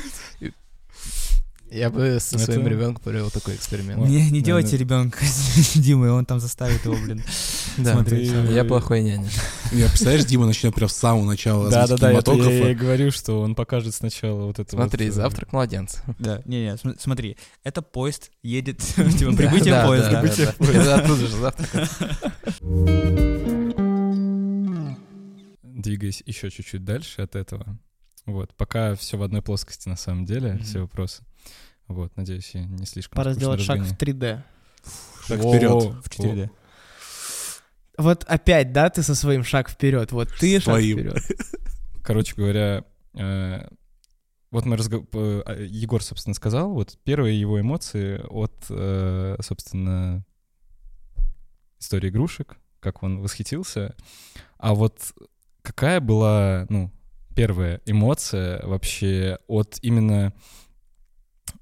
[1.69, 4.07] Я бы со Это- своим ребенком провел такой эксперимент.
[4.07, 4.77] Не, не да, делайте да.
[4.77, 7.21] ребенка с Димой, он там заставит его, блин.
[7.77, 8.31] Да, смотреть.
[8.49, 9.29] я плохой няня.
[9.71, 13.11] Я, представляешь, Дима начнет прям с самого начала Да, да, да, это я, и говорю,
[13.11, 16.01] что он покажет сначала вот это Смотри, вот, э, завтрак младенца.
[16.17, 20.11] Да, не-не, см- смотри, это поезд едет, типа, прибытие Да, да, поезда.
[20.11, 20.79] да, да, да.
[20.79, 21.89] Это оттуда же завтрак.
[25.63, 27.77] Двигаясь еще чуть-чуть дальше от этого.
[28.25, 30.63] Вот, пока все в одной плоскости на самом деле, Мгм.
[30.63, 31.23] все вопросы.
[31.87, 34.43] Вот, надеюсь, я не слишком Пора сделать шаг в разгоняю.
[34.43, 34.43] 3D.
[35.27, 35.83] Шаг вперед.
[36.03, 36.49] В 4D.
[37.97, 40.11] Вот опять, да, ты со своим шаг вперед.
[40.11, 41.17] Вот ты шаг вперед.
[42.03, 42.83] Короче говоря,
[43.15, 43.67] э,
[44.51, 50.23] вот мы разго- п- а, Егор, собственно, сказал, вот первые его эмоции от, э, собственно,
[51.79, 53.95] истории игрушек, как он восхитился.
[54.57, 55.13] А вот
[55.63, 56.91] какая была, ну,
[57.35, 60.33] первая эмоция вообще от именно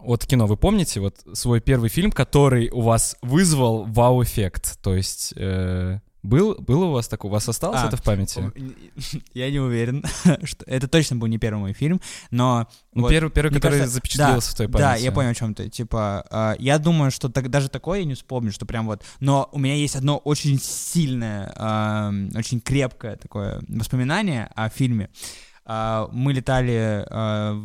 [0.06, 0.48] от кино?
[0.48, 4.80] Вы помните вот свой первый фильм, который у вас вызвал вау-эффект?
[4.82, 7.30] То есть э, был, был у вас такой?
[7.30, 8.52] У вас осталось А, это в памяти?
[9.34, 10.04] Я не уверен,
[10.44, 12.68] что это точно был не первый мой фильм, но...
[12.94, 14.84] Ну, вот- первый, первый который кажется, запечатлелся в твоей памяти.
[14.88, 15.70] Да, я понял, о чем ты.
[15.70, 19.04] Типа, а, я думаю, что так- даже такое я не вспомню, что прям вот.
[19.20, 25.06] Но у меня есть одно очень сильное, ам, очень крепкое такое воспоминание о фильме.
[25.06, 27.60] А, Мы летали а,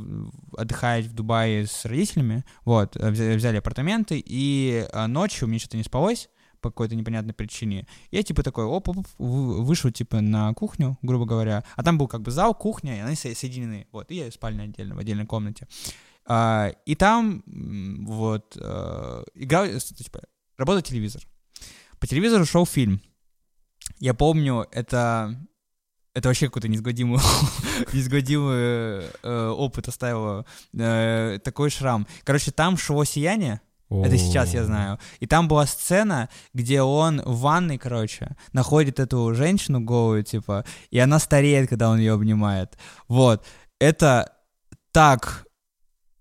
[0.56, 5.76] отдыхать в Дубае с родителями, вот, э, взя- взяли апартаменты, и а, ночью мне что-то
[5.76, 6.30] не спалось
[6.62, 7.86] по какой-то непонятной причине.
[8.10, 11.98] Я типа такой, оп, оп, оп, вы- вышел типа на кухню, грубо говоря, а там
[11.98, 15.26] был как бы зал, кухня, и они со- соединены, вот, и спальня отдельно, в отдельной
[15.26, 15.68] комнате.
[16.26, 17.42] А, и там
[18.06, 20.20] вот э, играл, э, типа,
[20.56, 21.22] работал телевизор.
[21.98, 23.00] По телевизору шел фильм.
[23.98, 25.36] Я помню, это
[26.14, 27.18] это вообще какой-то неизгладимый,
[27.92, 30.44] неизгладимый э, опыт оставило.
[30.76, 32.06] э, такой шрам.
[32.24, 33.60] Короче, там шло сияние.
[33.90, 35.00] Это сейчас я знаю.
[35.18, 40.98] И там была сцена, где он в ванной, короче, находит эту женщину голую, типа, и
[41.00, 42.78] она стареет, когда он ее обнимает.
[43.08, 43.44] Вот.
[43.80, 44.32] Это
[44.92, 45.44] так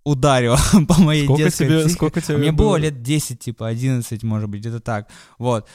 [0.04, 1.96] ударило по моей Сколько детской тебе, психике.
[1.96, 5.08] сколько тебе Мне было лет 10, типа, 11, может быть, где-то так.
[5.38, 5.68] Вот.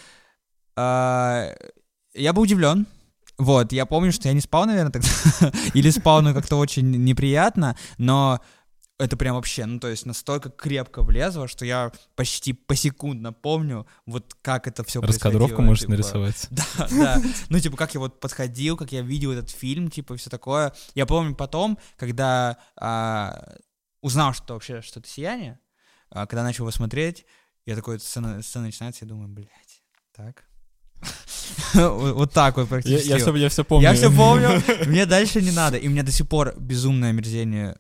[0.76, 1.52] А,
[2.14, 2.86] Я был удивлен.
[3.38, 5.08] Вот, я помню, что я не спал, наверное, тогда.
[5.74, 8.40] Или спал, но как-то очень неприятно, но
[8.98, 14.34] это прям вообще, ну, то есть настолько крепко влезло, что я почти посекундно помню, вот
[14.40, 16.46] как это все Раскадровку можешь нарисовать.
[16.50, 17.22] Да, да.
[17.48, 20.72] Ну, типа, как я вот подходил, как я видел этот фильм, типа, все такое.
[20.94, 23.56] Я помню потом, когда а,
[24.00, 25.58] узнал, что вообще что-то сияние,
[26.10, 27.26] а, когда начал его смотреть,
[27.66, 29.82] я такой, сцена, сцена начинается, я думаю, блядь,
[30.14, 30.44] так.
[31.74, 33.08] Вот так вот практически.
[33.08, 33.88] я, все, я все помню.
[33.88, 35.76] Я все помню, мне дальше не надо.
[35.76, 37.76] И у меня до сих пор безумное мерзение...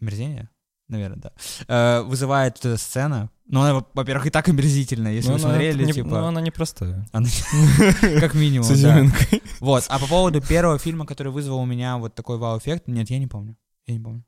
[0.00, 0.48] Мерзение?
[0.88, 1.32] Наверное, да.
[1.68, 3.30] Э, Вызывает эта сцена.
[3.46, 6.08] Ну, она, во- во-первых, и так омерзительная, если Ну, вы смотрели, не- типа...
[6.08, 7.06] Ну, она непростая.
[7.12, 7.28] она-
[8.20, 9.06] Как минимум, да.
[9.60, 9.84] Вот.
[9.88, 13.26] А по поводу первого фильма, который вызвал у меня вот такой вау-эффект, нет, я не
[13.26, 13.56] помню.
[13.86, 14.24] Я не помню.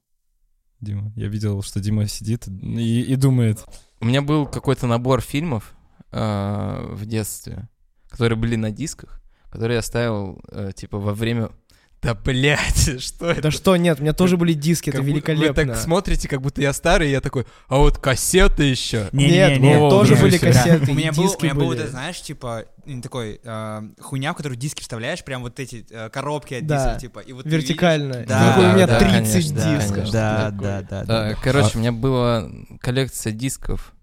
[0.81, 3.65] Дима, я видел, что Дима сидит и, и думает.
[4.01, 5.75] У меня был какой-то набор фильмов
[6.13, 7.69] э, в детстве,
[8.11, 11.51] которые были на дисках, которые я ставил, э, типа, во время...
[12.03, 13.43] Да, блядь, что это?
[13.43, 15.63] Да что, нет, у меня тоже были диски, это Как будто великолепно.
[15.63, 19.09] Вы так смотрите, как будто я старый, и я такой, а вот кассеты еще.
[19.13, 21.83] Нет, у меня О, тоже ничего были кассеты, У меня был, у меня был, были.
[21.83, 22.67] ты знаешь, типа,
[23.03, 26.77] такой э, хуйня, в которую диски вставляешь, прям вот эти э, коробки от Да.
[26.85, 27.19] дисков, типа.
[27.21, 28.25] И вот ты видишь- Вертикально.
[28.29, 29.95] Да, Такой у меня да, 30 конечно, да, дисков.
[29.95, 30.13] конечно.
[30.13, 31.35] Да, да, да, А, да.
[31.43, 32.49] Короче, у меня была
[32.81, 33.95] коллекция дисков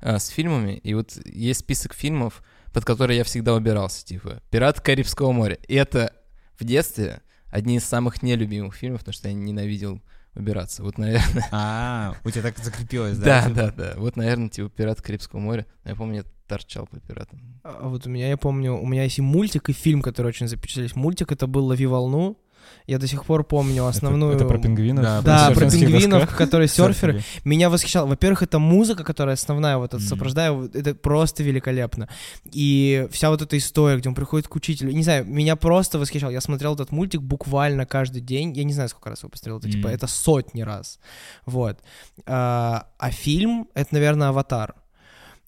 [0.00, 4.80] а, с фильмами, и вот есть список фильмов, под которые я всегда убирался, типа «Пираты
[4.82, 5.58] Карибского моря».
[5.68, 6.12] И это
[6.58, 10.00] в детстве одни из самых нелюбимых фильмов, потому что я ненавидел
[10.34, 10.82] убираться.
[10.82, 11.48] Вот, наверное...
[11.52, 13.24] А, у тебя так закрепилось, да?
[13.24, 13.54] Да, типа?
[13.54, 13.94] да, да.
[13.98, 15.66] Вот, наверное, типа «Пираты Карибского моря».
[15.84, 17.60] Я помню, я торчал по пиратам.
[17.62, 20.48] А вот у меня, я помню, у меня есть и мультик, и фильм, который очень
[20.48, 20.96] запечатлелись.
[20.96, 22.38] Мультик это был «Лови волну».
[22.86, 24.34] Я до сих пор помню основную...
[24.34, 25.04] Это, это про пингвинов?
[25.04, 26.36] Да, Да, про пингвинов, досках?
[26.36, 27.14] которые серферы.
[27.20, 27.24] Серферы.
[27.44, 28.06] Меня восхищало.
[28.06, 32.08] Во-первых, это музыка, которая основная, вот сопровождаю, вот это просто великолепно.
[32.50, 36.30] И вся вот эта история, где он приходит к учителю, не знаю, меня просто восхищал.
[36.30, 38.52] Я смотрел этот мультик буквально каждый день.
[38.52, 40.98] Я не знаю, сколько раз его посмотрел, это типа это сотни раз.
[41.46, 41.78] Вот.
[42.26, 44.74] А, а фильм это, наверное, Аватар.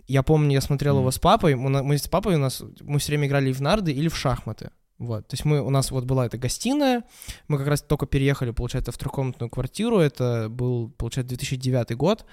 [0.07, 1.00] Я помню, я смотрел Мгм.
[1.00, 1.55] его с папой.
[1.55, 4.70] Мы, мы с папой у нас мы все время играли в нарды или в шахматы.
[4.98, 7.02] Вот, то есть мы, у нас вот была эта гостиная,
[7.48, 12.24] мы как раз только переехали, получается, в трехкомнатную квартиру, это был, получается, 2009 год,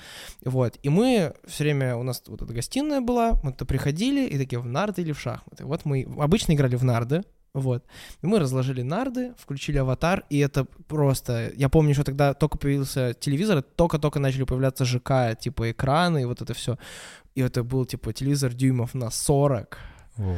[0.45, 4.37] вот, и мы все время, у нас вот эта гостиная была, мы туда приходили и
[4.37, 5.65] такие в нарды или в шахматы.
[5.65, 7.83] Вот мы обычно играли в нарды, Вот.
[8.21, 11.51] И мы разложили нарды, включили аватар, и это просто...
[11.55, 16.41] Я помню, что тогда только появился телевизор, только-только начали появляться ЖК, типа экраны и вот
[16.41, 16.77] это все.
[17.35, 19.77] И это был, типа, телевизор дюймов на 40.
[20.17, 20.37] Воу.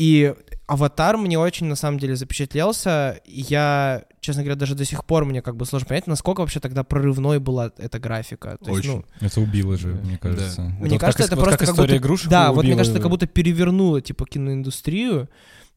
[0.00, 0.34] И
[0.66, 3.20] аватар мне очень, на самом деле, запечатлелся.
[3.26, 6.84] Я, честно говоря, даже до сих пор мне как бы сложно понять, насколько вообще тогда
[6.84, 8.56] прорывной была эта графика.
[8.64, 9.04] То есть, Очень.
[9.20, 10.62] ну, Это убило же, мне кажется.
[10.62, 12.76] Мне вот кажется, как, это вот просто как как история будто- игрушек Да, вот мне
[12.76, 15.28] кажется, это как будто перевернуло, типа, киноиндустрию.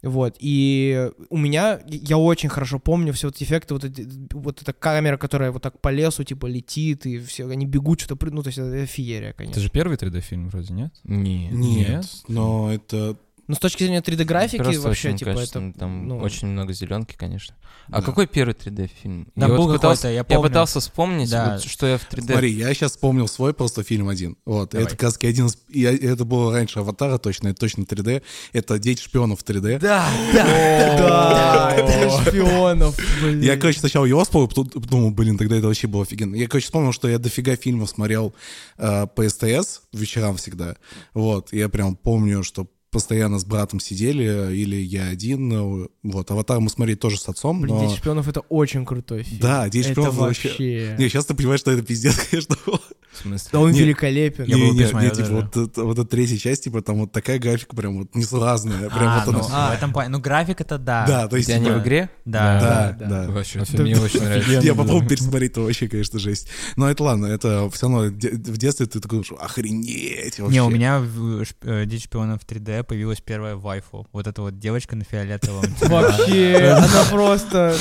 [0.03, 4.71] Вот, и у меня, я очень хорошо помню все вот эффекты, вот, эти, вот эта
[4.73, 8.41] камера, которая вот так по лесу, типа, летит, и все, они бегут, что-то, при- ну,
[8.43, 9.51] то есть это феерия, конечно.
[9.53, 10.93] Это же первый 3D-фильм вроде, нет?
[11.05, 11.47] Не.
[11.47, 12.05] Нет, Нет?
[12.29, 13.15] но это...
[13.47, 15.79] Ну, с точки зрения 3D-графики, Просто вообще, очень типа, качественно, это...
[15.79, 17.55] там ну, очень много зеленки, конечно.
[17.87, 18.01] А Да.
[18.01, 19.27] какой первый 3D фильм?
[19.35, 20.43] Там я вот пытался, я я помню.
[20.47, 21.53] пытался вспомнить, Да.
[21.59, 22.31] вот, что я в 3D.
[22.31, 24.37] Смотри, я сейчас вспомнил свой просто фильм один.
[24.45, 24.87] Вот, Давай.
[24.87, 25.57] это как один из...
[25.67, 28.21] я- это было раньше «Аватара» точно, это точно 3D.
[28.53, 29.79] Это «Дети шпионов» в 3D.
[29.79, 33.41] Да, Да, это шпионов, блин.
[33.41, 36.35] Я, короче, сначала его вспомнил, потом думал, блин, тогда это вообще было офигенно.
[36.35, 38.33] Я, короче, вспомнил, что я дофига фильмов смотрел
[38.77, 40.75] э, по СТС вечерам всегда.
[41.13, 45.49] Вот, я прям помню, что постоянно с братом сидели, или я один.
[45.49, 47.87] ну, Вот, «Аватар» мы смотрели тоже с отцом, Блин, но...
[47.87, 49.41] «Дети шпионов»— это очень крутой фильм.
[49.41, 50.49] Да, «Дети это шпионов» вообще...
[50.49, 50.95] вообще...
[50.97, 53.49] Не, сейчас ты понимаешь, что это пиздец, конечно, в смысле?
[53.51, 54.45] Да он Не, великолепен.
[54.45, 56.99] Я не, был не, пересмотрел не, типа, вот, это- вот эта третья часть, типа, там
[56.99, 58.89] вот такая графика прям вот несуразная.
[58.89, 60.09] Прям А, вот ну, она- в этом плане.
[60.09, 61.05] Ну, график это да.
[61.07, 62.09] Да, то есть, Где они типа, в игре?
[62.25, 62.59] Да.
[62.59, 63.31] Да, да, да.
[63.31, 64.51] Вообще, Это мне очень нравится.
[64.51, 64.75] Я да.
[64.75, 66.47] попробую пересмотреть, это вообще, конечно, жесть.
[66.75, 70.53] Но это ладно, это все равно в детстве ты такой, что охренеть вообще.
[70.53, 74.07] Не, у меня э, э, Дети шпионов 3D появилась первая вайфу.
[74.11, 75.63] Вот эта вот девочка на фиолетовом.
[75.81, 77.75] Вообще, она просто...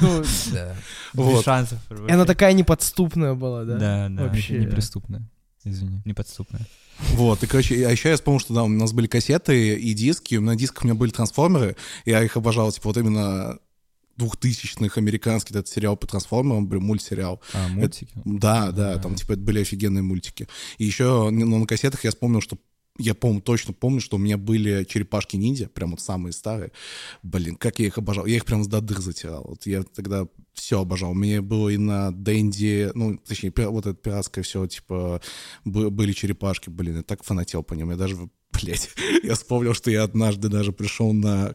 [0.00, 0.22] Ну.
[1.14, 1.78] Без шансов.
[2.08, 3.76] и она такая неподступная была, да?
[3.76, 4.24] Да, да.
[4.24, 4.56] Вообще.
[4.56, 5.28] Это неприступно.
[5.64, 6.02] Извини.
[6.04, 6.66] Неподступная.
[7.12, 10.34] Вот, и, короче, а еще я вспомнил, что да, у нас были кассеты и диски,
[10.34, 13.58] и на дисках у меня были трансформеры, я их обожал, типа, вот именно
[14.18, 17.40] двухтысячных американский этот сериал по трансформерам, блин, мультсериал.
[17.54, 18.12] А, мультики?
[18.24, 19.02] Да, да, Да.
[19.02, 20.48] там, типа, это были офигенные мультики.
[20.78, 22.58] И еще ну, на кассетах я вспомнил, что
[22.98, 26.72] я помню, точно помню, что у меня были черепашки-ниндзя, прям вот самые старые.
[27.22, 28.26] Блин, как я их обожал.
[28.26, 29.44] Я их прям с до дыр затирал.
[29.48, 31.12] Вот я тогда все обожал.
[31.12, 35.20] У меня было и на Дэнди, ну, точнее, вот это пиратское все, типа,
[35.64, 36.70] бы- были черепашки.
[36.70, 37.90] Блин, я так фанател по ним.
[37.90, 38.16] Я даже,
[38.52, 38.90] блядь,
[39.22, 41.54] я вспомнил, что я однажды даже пришел на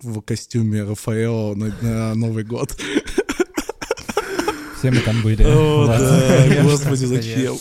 [0.00, 2.78] в костюме Рафаэло на, на Новый год.
[4.78, 5.42] Все мы там были.
[5.46, 7.56] О, да, господи, зачем?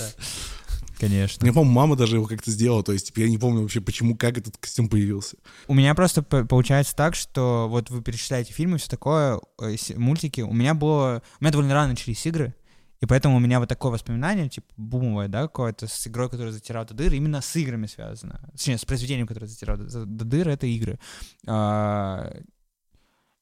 [1.07, 1.45] Конечно.
[1.45, 4.15] Я помню, мама даже его как-то сделала, то есть типа, я не помню вообще, почему,
[4.15, 5.37] как этот костюм появился.
[5.67, 10.41] У меня просто получается так, что вот вы перечисляете фильмы, все такое, э, мультики.
[10.41, 11.21] У меня было...
[11.39, 12.53] У меня довольно рано начались игры,
[13.01, 16.85] и поэтому у меня вот такое воспоминание, типа, бумовое, да, какое-то, с игрой, которая затирала
[16.85, 18.39] до дыр, именно с играми связано.
[18.53, 20.99] Точнее, с произведением, которое затирало до, до дыр, это игры.
[21.45, 22.33] А,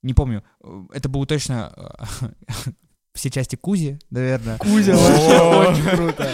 [0.02, 1.72] не помню, э, это было точно
[2.22, 2.72] э,
[3.14, 4.58] все части Кузи, наверное.
[4.58, 6.30] Кузя вообще очень круто.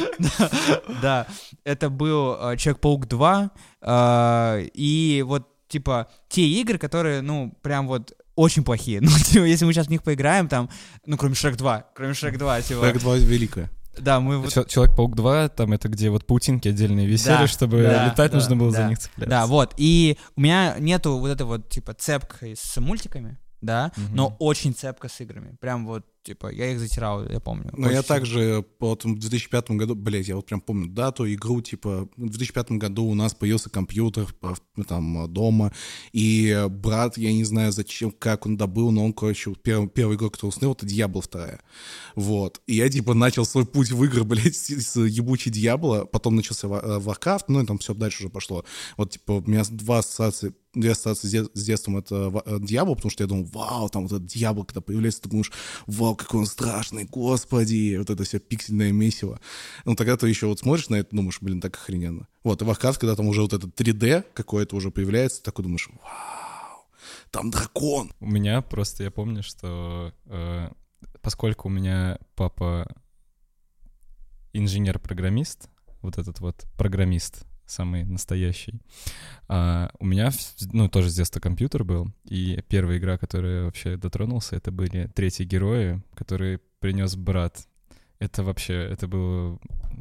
[1.01, 1.27] Да,
[1.63, 8.13] это был э, Человек-паук 2, э, и вот, типа, те игры, которые, ну, прям вот
[8.35, 9.01] очень плохие.
[9.01, 10.69] Ну, типа, если мы сейчас в них поиграем, там,
[11.05, 13.69] ну, кроме Шрек 2, кроме Шрек 2, типа, Как два великое.
[13.97, 14.53] да, мы вот...
[14.53, 18.37] Чел- Человек-паук 2, там это где вот паутинки отдельные висели, Да, чтобы да, летать да,
[18.37, 18.83] нужно было да.
[18.83, 19.29] за них цепляться.
[19.29, 24.15] Да, вот, и у меня нету вот этой вот, типа, цепкой с мультиками, да, Мгм.
[24.15, 25.55] но очень цепко с играми.
[25.59, 27.71] Прям вот, типа, я их затирал, я помню.
[27.77, 32.09] Но я также вот в 2005 году, блядь, я вот прям помню дату, игру, типа,
[32.17, 34.27] в 2005 году у нас появился компьютер
[34.75, 35.71] ну, там дома,
[36.11, 40.29] и брат, я не знаю зачем, как он добыл, но он, короче, первый, первый игру,
[40.29, 41.59] который установил, это Diablo 2.
[42.15, 42.61] Вот.
[42.67, 46.67] И я, типа, начал свой путь в игры, блядь, с, с ебучей Diablo, потом начался
[46.67, 48.65] Ва- э, Warcraft, ну и там все дальше уже пошло.
[48.97, 53.11] Вот, типа, у меня два ассоциации две ассоциации с де- с детством это Диабло, потому
[53.11, 55.51] что я думал, вау, там вот этот Диабло, когда появляется, ты думаешь,
[55.87, 59.39] вау, какой он страшный, господи, вот это все пиксельное месиво.
[59.85, 62.27] Ну, тогда ты еще вот смотришь на это, думаешь, блин, так охрененно.
[62.43, 66.85] Вот, и Warcraft, когда там уже вот этот 3D какое-то уже появляется, такой думаешь, вау,
[67.31, 68.11] там дракон.
[68.19, 70.69] У меня просто, я помню, что э,
[71.21, 72.87] поскольку у меня папа
[74.53, 75.69] инженер-программист,
[76.01, 78.81] вот этот вот программист, самый настоящий,
[79.47, 80.31] а, у меня,
[80.71, 85.43] ну, тоже с детства компьютер был, и первая игра, которая вообще дотронулся, это были третьи
[85.43, 87.67] герои, которые принес брат.
[88.19, 89.59] Это вообще, это было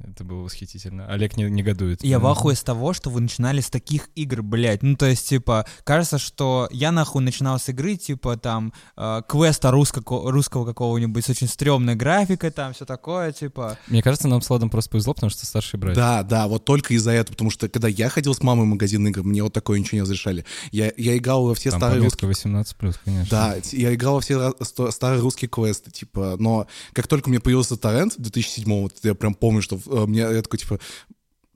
[0.08, 1.06] Это было восхитительно.
[1.06, 2.02] Олег не негодует.
[2.02, 4.82] Я в ахуе с того, что вы начинали с таких игр, блядь.
[4.82, 9.70] Ну, то есть, типа, кажется, что я нахуй начинал с игры, типа, там, э, квеста
[9.70, 13.78] русского, русского какого-нибудь с очень стрёмной графикой, там, все такое, типа.
[13.88, 15.94] Мне кажется, нам с Владом просто повезло, потому что старший брат.
[15.94, 19.06] Да, да, вот только из-за этого, потому что когда я ходил с мамой в магазин
[19.06, 20.44] игр, мне вот такое ничего не разрешали.
[20.70, 22.30] Я, я играл во все Там старые русские...
[22.30, 23.30] 18+, конечно.
[23.30, 24.54] Да, я играл во все
[24.90, 29.34] старые русские квесты, типа, но как только мне появился торрент в 2007 вот я прям
[29.34, 30.80] помню, что э, мне, я такой, типа,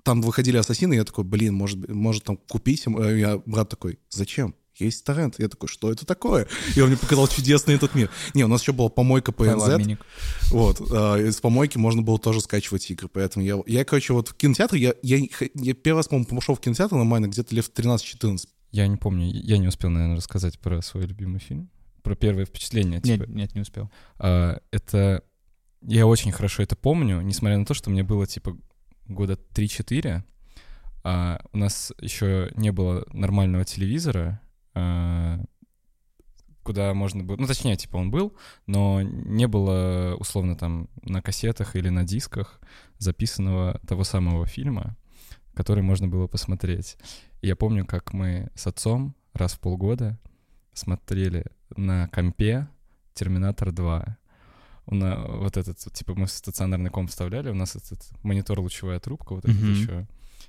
[0.02, 2.86] там выходили ассасины, и я такой, блин, может, может там купить?
[2.86, 4.54] им?» Э, Я, брат такой, зачем?
[4.76, 5.34] Есть торрент.
[5.38, 6.48] Я такой, что это такое?
[6.74, 8.10] И он мне показал чудесный этот мир.
[8.34, 9.98] Не, у нас еще была помойка PNZ.
[10.50, 14.34] Вот, э, из помойки можно было тоже скачивать игры, поэтому я, я короче, вот в
[14.34, 15.18] кинотеатре, я, я,
[15.54, 18.48] я первый раз, по-моему, пошел в кинотеатр нормально где-то лет в 13-14.
[18.72, 21.68] Я не помню, я не успел, наверное, рассказать про свой любимый фильм.
[22.02, 23.00] Про первое впечатление.
[23.00, 23.90] Типа, Нет, нет, не успел.
[24.18, 25.22] А, это...
[25.82, 28.56] Я очень хорошо это помню, несмотря на то, что мне было, типа,
[29.08, 30.22] года 3-4.
[31.02, 34.40] А, у нас еще не было нормального телевизора,
[34.74, 35.40] а,
[36.62, 37.36] куда можно было...
[37.36, 42.60] Ну, точнее, типа, он был, но не было, условно, там, на кассетах или на дисках
[42.98, 44.96] записанного того самого фильма,
[45.54, 46.96] который можно было посмотреть.
[47.40, 50.18] И я помню, как мы с отцом раз в полгода
[50.74, 52.68] смотрели на компе
[53.14, 54.16] «Терминатор 2».
[54.90, 59.34] У на, вот этот, типа, мы стационарный комп вставляли, у нас этот монитор лучевая трубка,
[59.34, 59.72] вот этот Мгм.
[59.72, 60.06] еще.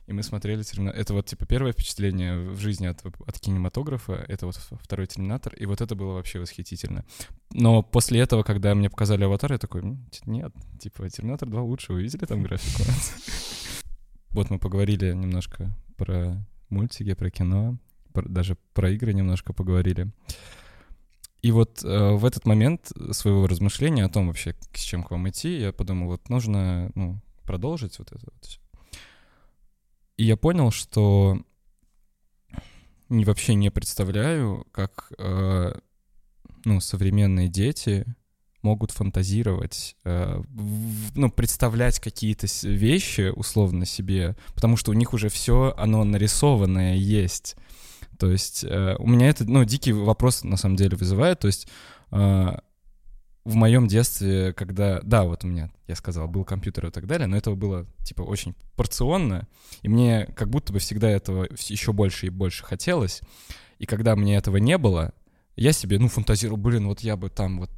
[0.08, 1.00] И мы смотрели «Терминатор».
[1.00, 5.66] Это вот, типа, первое впечатление в жизни от, от кинематографа, это вот второй «Терминатор», и
[5.68, 7.06] вот это было вообще восхитительно.
[7.52, 11.94] Но после этого, когда мне показали «Аватар», я такой, «М, нет, типа, «Терминатор 2» лучше,
[11.94, 12.84] вы видели там графику?
[14.32, 16.38] Вот мы поговорили немножко про
[16.70, 17.78] мультики, про кино,
[18.14, 20.10] даже про игры немножко поговорили.
[21.42, 25.28] И вот э, в этот момент своего размышления о том вообще, с чем к вам
[25.30, 28.60] идти, я подумал, вот нужно ну, продолжить вот это вот всё.
[30.18, 31.42] И я понял, что
[33.10, 35.74] не, вообще не представляю, как э,
[36.64, 38.06] ну, современные дети
[38.62, 45.30] могут фантазировать, э, в- ну, представлять какие-то вещи условно себе, потому что у них уже
[45.30, 47.56] все оно нарисованное есть.
[48.22, 51.40] То есть э, у меня это, ну, дикий вопрос на самом деле вызывает.
[51.40, 51.68] То есть
[52.12, 52.56] э,
[53.46, 57.26] в моем детстве, когда, да, вот у меня, я сказал, был компьютер и так далее,
[57.26, 59.48] но этого было, типа, очень порционно,
[59.82, 63.22] и мне как будто бы всегда этого еще больше и больше хотелось.
[63.80, 65.16] И когда мне этого не было,
[65.56, 67.70] я себе, ну, фантазировал, блин, вот я бы там вот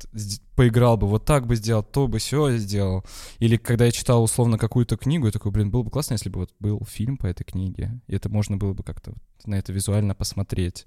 [0.55, 3.03] поиграл бы, вот так бы сделал, то бы все сделал.
[3.39, 6.41] Или когда я читал условно какую-то книгу, я такой, блин, было бы классно, если бы
[6.41, 9.73] вот был фильм по этой книге, и это можно было бы как-то вот на это
[9.73, 10.85] визуально посмотреть.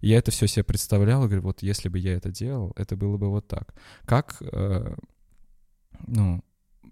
[0.00, 3.16] И я это все себе представлял, говорю, вот если бы я это делал, это было
[3.16, 3.74] бы вот так.
[4.04, 4.94] Как, э,
[6.06, 6.42] ну,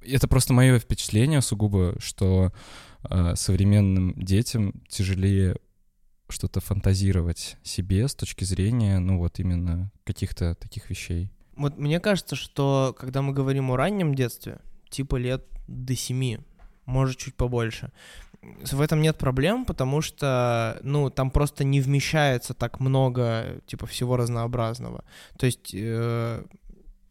[0.03, 2.53] это просто мое впечатление сугубо, что
[3.09, 5.57] э, современным детям тяжелее
[6.29, 11.31] что-то фантазировать себе с точки зрения, ну вот именно каких-то таких вещей.
[11.57, 14.61] Вот мне кажется, что когда мы говорим о раннем детстве,
[14.91, 16.41] типа лет до семи,
[16.85, 17.93] может, чуть побольше,
[18.43, 24.17] в этом нет проблем, потому что, ну, там просто не вмещается так много, типа, всего
[24.17, 25.05] разнообразного.
[25.37, 26.45] То есть, э,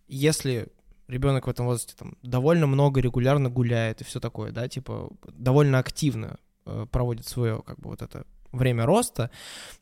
[0.08, 0.68] если
[1.08, 5.80] ребенок в этом возрасте там довольно много регулярно гуляет и все такое, да, типа, довольно
[5.80, 8.26] активно э, проводит свое, как бы, вот это
[8.58, 9.30] время роста,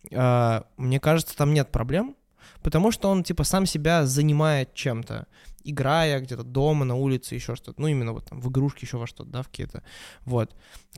[0.10, 2.16] э, мне кажется, там нет проблем,
[2.62, 5.28] потому что он, типа, сам себя занимает чем-то,
[5.64, 9.08] играя где-то дома, на улице, еще что-то, ну, именно вот там в игрушки еще во
[9.08, 9.84] что-то, да, в какие-то,
[10.26, 10.56] вот.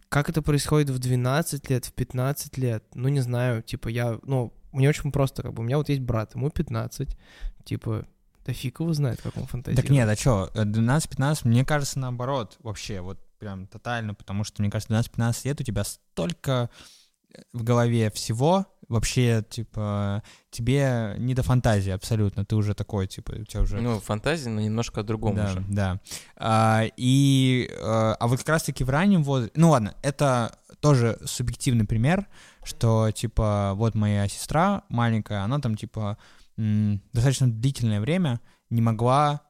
[0.09, 4.53] Как это происходит в 12 лет, в 15 лет, ну, не знаю, типа, я, ну,
[4.71, 7.17] мне очень просто, как бы, у меня вот есть брат, ему 15,
[7.63, 8.05] типа,
[8.45, 9.85] да фиг его знает, как он фантазирует.
[9.85, 14.71] Так нет, а что, 12-15, мне кажется, наоборот, вообще, вот прям тотально, потому что, мне
[14.71, 17.04] кажется, 12-15 лет у тебя столько э,
[17.53, 23.43] в голове всего, вообще, типа, тебе не до фантазии абсолютно, ты уже такой, типа, у
[23.43, 23.81] тебя уже...
[23.81, 25.63] Ну, фантазия, но немножко о другом да, уже.
[25.67, 25.99] да.
[26.35, 29.53] А, и, э, а вот как раз-таки в раннем возрасте...
[29.59, 32.27] Ну ладно, это тоже субъективный пример,
[32.63, 36.17] что, типа, вот моя сестра маленькая, она там, типа,
[36.57, 39.41] достаточно длительное время не могла,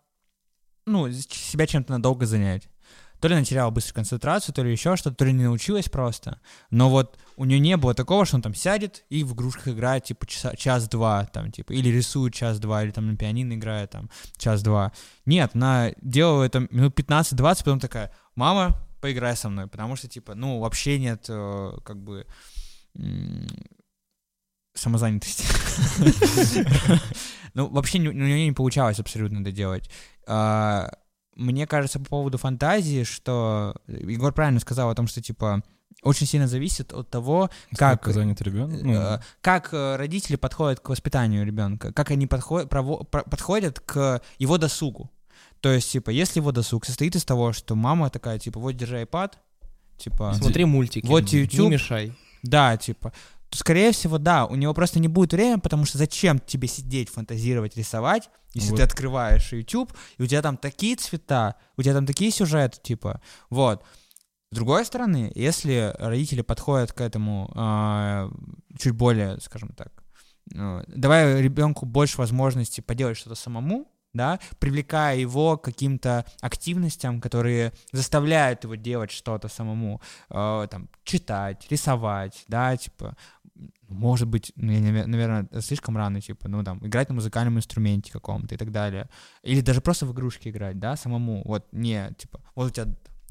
[0.86, 2.69] ну, себя чем-то надолго занять.
[3.20, 6.39] То ли она теряла быстро концентрацию, то ли еще что-то, то ли не научилась просто.
[6.70, 10.03] Но вот у нее не было такого, что он там сядет и в игрушках играет,
[10.03, 14.91] типа, часа- час-два, там, типа, или рисует час-два, или там на пианино играет, там, час-два.
[15.26, 20.36] Нет, она делала это минут 15-20, потом такая, мама, поиграй со мной, потому что, типа,
[20.36, 22.26] ну, вообще нет, э, как бы,
[24.74, 25.45] самозанятости.
[27.53, 29.89] Ну, вообще у нее не получалось абсолютно это делать.
[31.36, 35.63] Мне кажется, по поводу фантазии, что Егор правильно сказал о том, что, типа,
[36.01, 38.81] очень сильно зависит от того, как, занят ребенок?
[38.83, 43.79] Ну, э, как э, родители подходят к воспитанию ребенка, как они подходят, право- про- подходят
[43.79, 45.11] к его досугу.
[45.61, 49.01] То есть, типа, если его досуг состоит из того, что мама такая, типа, вот, держи
[49.01, 49.33] iPad,
[49.97, 51.05] типа, Смотри мультики.
[51.05, 51.71] Вот Не YouTube.
[51.71, 52.13] мешай.
[52.43, 53.11] да, типа,
[53.51, 57.77] скорее всего, да, у него просто не будет времени, потому что зачем тебе сидеть, фантазировать,
[57.77, 58.77] рисовать, если Вот.
[58.77, 63.21] ты открываешь YouTube, и у тебя там такие цвета, у тебя там такие сюжеты, типа,
[63.49, 63.83] вот.
[64.51, 68.29] С другой стороны, если родители подходят к этому а,
[68.77, 69.91] чуть более, скажем так,
[70.51, 77.73] ну, давая ребенку больше возможностей поделать что-то самому, да, привлекая его к каким-то активностям, которые
[77.91, 83.17] заставляют его делать что-то самому, э, там, читать, рисовать, да, типа,
[83.89, 88.55] может быть, ну, я, наверное, слишком рано, типа, ну, там, играть на музыкальном инструменте каком-то
[88.55, 89.09] и так далее.
[89.43, 92.88] Или даже просто в игрушки играть, да, самому, вот, не, типа, вот у тебя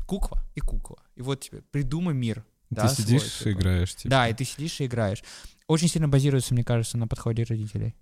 [0.06, 3.48] кукла и кукла, и вот тебе придумай мир, ты да, свой, сидишь типа.
[3.48, 3.94] и играешь.
[3.94, 4.10] типа.
[4.10, 5.22] Да, и ты сидишь и играешь.
[5.66, 7.94] Очень сильно базируется, мне кажется, на подходе родителей.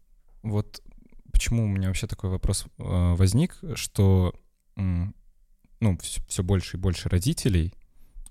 [0.42, 0.82] Вот
[1.32, 4.34] почему у меня вообще такой вопрос э, возник, что
[4.76, 5.98] ну,
[6.28, 7.74] все больше и больше родителей,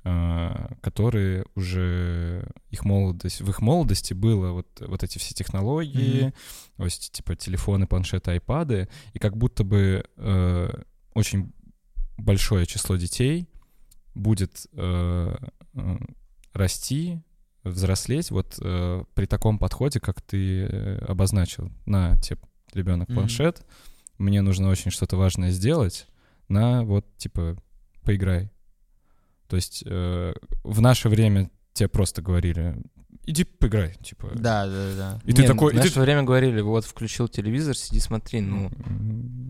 [0.04, 6.34] которые уже их молодость, в их молодости было вот, вот эти все технологии, Мгм.
[6.78, 10.70] то есть типа телефоны, планшеты, айпады, и как будто бы э,
[11.14, 11.54] очень
[12.18, 13.47] большое число детей
[14.16, 15.36] будет э,
[15.76, 15.97] э,
[16.54, 17.22] расти,
[17.64, 21.72] взрослеть вот э, при таком подходе, как ты э, обозначил.
[21.86, 22.39] На, тебе,
[22.74, 23.64] ребенок, планшет,
[24.18, 26.08] мне нужно очень что-то важное сделать,
[26.47, 27.56] на вот, типа,
[28.04, 28.49] поиграй.
[29.52, 30.34] То есть э,
[30.64, 32.82] в наше время тебе просто говорили,
[33.32, 34.29] иди поиграй, типа.
[34.36, 35.21] Да, да, да.
[35.25, 35.73] И ты Не, такой...
[35.73, 38.41] В и ты- наше время говорили, вот включил телевизор, сиди, смотри.
[38.41, 38.69] Ну,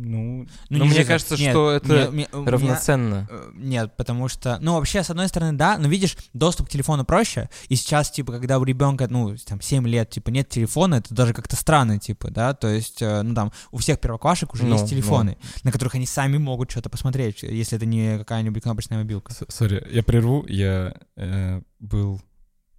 [0.03, 3.27] Ну, Ну, мне кажется, что это мне- меня- равноценно.
[3.29, 7.05] э, Нет, потому что, ну, вообще, с одной стороны, да, но видишь, доступ к телефону
[7.05, 11.13] проще, и сейчас, типа, когда у ребенка, ну, там, 7 лет, типа, нет телефона, это
[11.13, 14.73] даже как-то странно, типа, да, то есть, э, ну, там, у всех первоклашек уже Ну,
[14.73, 19.33] есть телефоны, на которых они сами могут что-то посмотреть, если это не какая-нибудь кнопочная мобилка.
[19.49, 20.45] Сори, я прерву.
[20.47, 22.21] Я э, был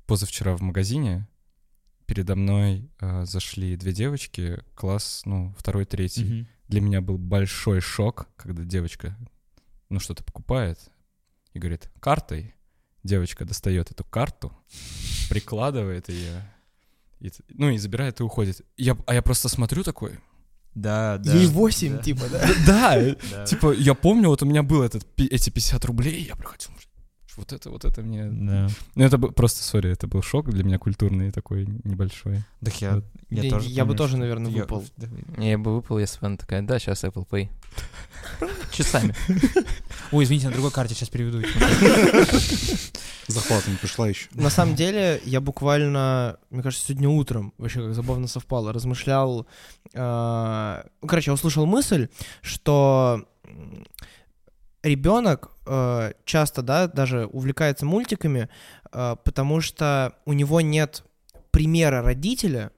[0.07, 1.28] позавчера в магазине.
[2.07, 6.24] Передо мной э, зашли две девочки, класс, ну, второй, третий.
[6.24, 6.48] Мгм.
[6.68, 9.16] Для меня был большой шок, когда девочка,
[9.88, 10.78] ну, что-то покупает
[11.53, 12.55] и говорит, картой.
[13.03, 14.53] Девочка достает эту карту,
[15.28, 16.42] прикладывает ее,
[17.18, 18.61] и ну, и забирает и уходит.
[18.76, 20.20] Я, а я просто смотрю такой,
[20.74, 21.34] Да, да.
[21.34, 22.03] Ей 8, да.
[22.03, 22.48] типа, да?
[22.66, 26.70] да, типа, я помню, вот у меня был этот, эти 50 рублей, я приходил,
[27.37, 28.68] вот это, вот это мне Да.
[28.95, 32.43] Ну, это был просто, сори, это был шок для меня культурный такой небольшой.
[32.64, 33.05] Так я, Вот.
[33.30, 34.85] я Я- тоже я бы помню, тоже, что наверное, я- выпал.
[34.97, 35.09] да.
[35.43, 37.49] Я бы выпал, если бы она такая, да, сейчас Apple Pay.
[38.72, 39.14] Часами.
[40.12, 41.43] Ой, извините, на другой карте сейчас переведу.
[43.28, 44.28] Захватом пришла еще.
[44.33, 49.47] На самом деле, я буквально, мне кажется, сегодня утром, вообще как забавно совпало, размышлял...
[49.95, 52.09] э, ну, короче, я услышал мысль,
[52.43, 53.24] что
[54.83, 58.49] ребенок э, часто, да, даже увлекается мультиками,
[58.93, 61.05] э, потому что у него нет
[61.51, 62.72] примера родителя,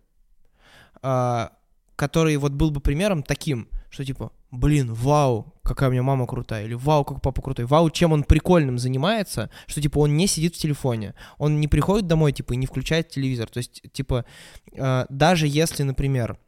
[1.02, 1.48] э,
[1.96, 6.64] который вот был бы примером таким, что типа, блин, вау, какая у меня мама крутая,
[6.64, 10.54] или вау, как папа крутой, вау, чем он прикольным занимается, что типа он не сидит
[10.54, 14.24] в телефоне, он не приходит домой, типа, и не включает телевизор, то есть, типа,
[14.72, 16.38] э, даже если, например,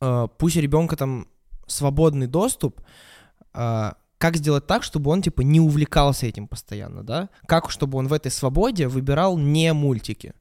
[0.00, 1.28] э, пусть у ребенка там
[1.66, 2.80] свободный доступ,
[3.54, 7.30] э, как сделать так, чтобы он, типа, не увлекался этим постоянно, да?
[7.46, 10.34] Как, чтобы он в этой свободе выбирал не мультики?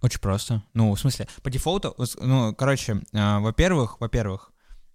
[0.00, 0.64] Очень просто.
[0.74, 4.50] Ну, в смысле, по дефолту, ну, короче, а, во-первых, во-первых,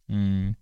[0.10, 0.56] я,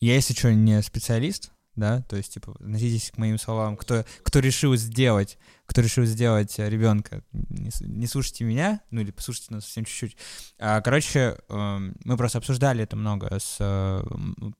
[0.00, 4.76] если что, не специалист, да, то есть, типа, относитесь к моим словам, кто, кто решил
[4.76, 10.16] сделать, кто решил сделать ребенка, не, не слушайте меня, ну, или послушайте нас совсем чуть-чуть.
[10.58, 14.02] А, короче, эм, мы просто обсуждали это много с э,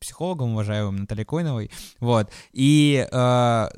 [0.01, 3.69] психологом уважаемым Натальей Койновой, вот, и э,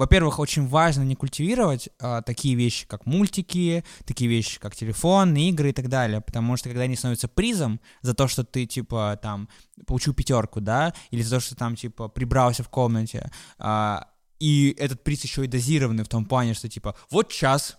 [0.00, 5.68] во-первых, очень важно не культивировать а, такие вещи, как мультики, такие вещи, как телефон, игры
[5.68, 9.50] и так далее, потому что когда они становятся призом за то, что ты, типа, там,
[9.86, 15.04] получил пятерку, да, или за то, что там, типа, прибрался в комнате, а, и этот
[15.04, 17.76] приз еще и дозированный в том плане, что, типа, вот час,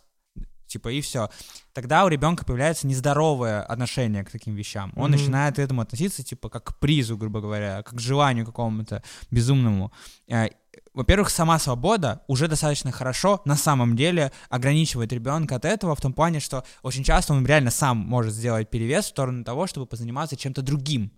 [0.67, 1.27] типа, и все.
[1.73, 4.93] Тогда у ребенка появляется нездоровое отношение к таким вещам.
[4.95, 5.19] Он Мгм.
[5.19, 9.01] начинает к этому относиться, типа, как к призу, грубо говоря, как к желанию какому-то
[9.31, 9.91] безумному.
[10.93, 16.13] Во-первых, сама свобода уже достаточно хорошо на самом деле ограничивает ребенка от этого в том
[16.13, 20.35] плане, что очень часто он реально сам может сделать перевес в сторону того, чтобы позаниматься
[20.35, 21.11] чем-то другим,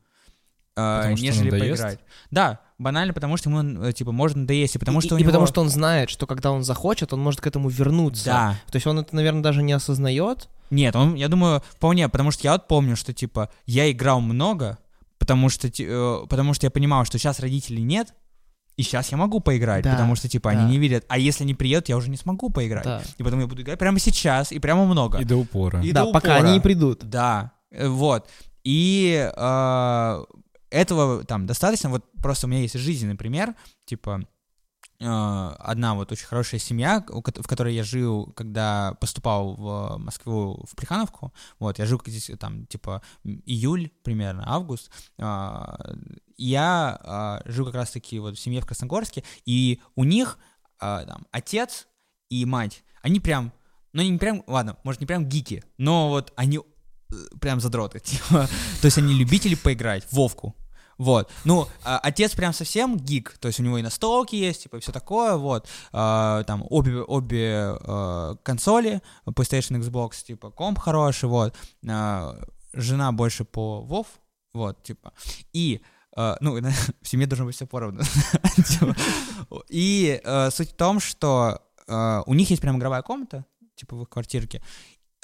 [0.75, 1.99] э, Потому нежели поиграть.
[2.29, 5.29] Да, банально потому, что ему, э, типа, можно надоесть, и потому и, что и него...
[5.29, 8.25] потому что он знает, что когда он захочет, он может к этому вернуться.
[8.25, 8.59] Да.
[8.71, 10.49] То есть он это, наверное, даже не осознает.
[10.69, 14.77] Нет, он, я думаю, вполне, потому что я вот помню, что, типа, я играл много,
[15.19, 18.13] потому что, э, потому что я понимал, что сейчас родителей нет,
[18.75, 20.59] и сейчас я могу поиграть, Да, потому что, типа, да.
[20.59, 21.05] они не видят.
[21.07, 22.85] А если они приедут, я уже не смогу поиграть.
[22.85, 23.01] Да.
[23.17, 25.19] И потом я буду играть прямо сейчас, и прямо много.
[25.19, 25.81] И до упора.
[25.83, 26.47] И да, до пока упора.
[26.47, 27.03] они не придут.
[27.03, 28.29] Да, э, вот.
[28.63, 30.23] И э,
[30.71, 31.89] этого там достаточно.
[31.89, 33.53] Вот просто у меня есть жизненный пример,
[33.85, 34.21] типа
[35.03, 41.33] одна вот очень хорошая семья, в которой я жил, когда поступал в Москву в Плехановку.
[41.59, 44.91] Вот, я жил здесь там типа июль примерно, август.
[45.17, 45.77] А,
[46.37, 50.37] я а, жил как раз-таки вот в семье в Красногорске, и у них
[50.79, 51.87] а, там отец
[52.29, 53.51] и мать, они прям,
[53.93, 58.47] ну не прям, ладно, может не прям гики, но вот они э, прям задроты, типа,
[58.81, 60.55] то есть они любители поиграть в Вовку.
[61.03, 61.29] Вот.
[61.43, 64.79] Ну, а, отец прям совсем гик, то есть у него и настолки есть, типа, и
[64.79, 65.67] все такое, вот.
[65.91, 71.55] А, там обе, обе а, консоли, PlayStation, Xbox, типа, комп хороший, вот.
[71.81, 74.07] Жена больше по WoW,
[74.53, 75.11] вот, типа.
[75.51, 75.81] И,
[76.15, 76.57] а, ну,
[77.01, 78.01] в семье должно быть все поровну.
[78.55, 78.95] Типа.
[79.67, 83.45] И а, суть в том, что а, у них есть прям игровая комната,
[83.75, 84.63] типа, в их квартирке.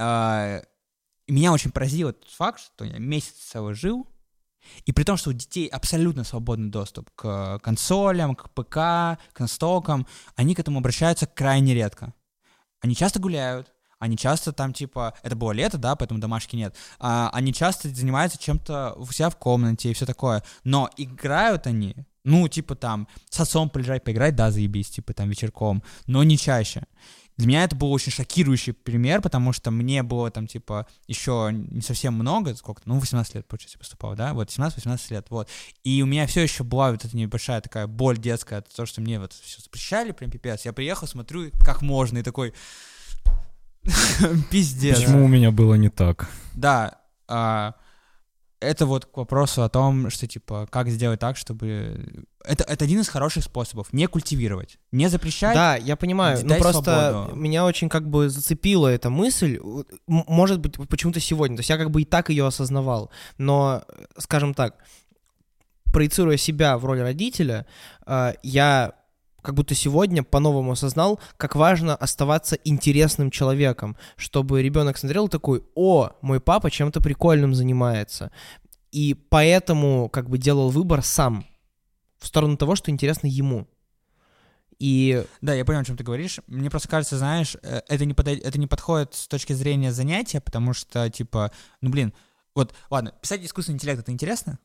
[0.02, 4.08] И меня очень поразил тот факт, что я месяц целый жил,
[4.86, 10.08] и при том, что у детей абсолютно свободный доступ к консолям, к ПК, к настолкам,
[10.36, 12.14] они к этому обращаются крайне редко.
[12.82, 17.30] Они часто гуляют, они часто там, типа, это было лето, да, поэтому домашки нет, а,
[17.34, 22.48] они часто занимаются чем-то у себя в комнате и все такое, но играют они, ну,
[22.48, 26.84] типа, там, с отцом полежать, поиграть, да, заебись, типа, там, вечерком, но не чаще.
[27.40, 31.80] Для меня это был очень шокирующий пример, потому что мне было там, типа, еще не
[31.80, 35.48] совсем много, сколько ну, 18 лет, получается, поступал, да, вот, 17-18 лет, вот.
[35.86, 39.22] И у меня все еще была вот эта небольшая такая боль детская того, что мне
[39.22, 40.66] вот все запрещали, прям пипец.
[40.66, 42.54] Я приехал, смотрю, как можно, и такой,
[44.52, 45.00] пиздец.
[45.00, 46.30] Почему у меня было не так?
[46.56, 47.76] Да, а,
[48.62, 52.26] это вот к вопросу о том, что, типа, как сделать так, чтобы...
[52.44, 53.94] Это, это один из хороших способов.
[53.94, 55.54] Не культивировать, не запрещать.
[55.54, 56.40] Да, я понимаю.
[56.44, 57.36] Ну просто свободу.
[57.36, 59.60] меня очень как бы зацепила эта мысль.
[60.08, 61.58] Может быть, почему-то сегодня.
[61.58, 63.12] То есть я как бы и так ее осознавал.
[63.38, 63.84] Но,
[64.18, 64.76] скажем так,
[65.92, 67.66] проецируя себя в роли родителя,
[68.06, 68.94] э, я
[69.42, 76.12] как будто сегодня по-новому осознал, как важно оставаться интересным человеком, чтобы ребенок смотрел такой, о,
[76.22, 78.32] мой папа чем-то прикольным занимается.
[78.92, 81.46] И поэтому как бы делал выбор сам
[82.18, 83.68] в сторону того, что интересно ему.
[84.80, 86.40] И Да, я понял, о чем ты говоришь.
[86.48, 90.40] Мне просто кажется, знаешь, э, это не, подой- это не подходит с точки зрения занятия,
[90.40, 92.14] потому что, типа, ну, блин,
[92.56, 94.58] вот, ладно, писать искусственный интеллект— это интересно?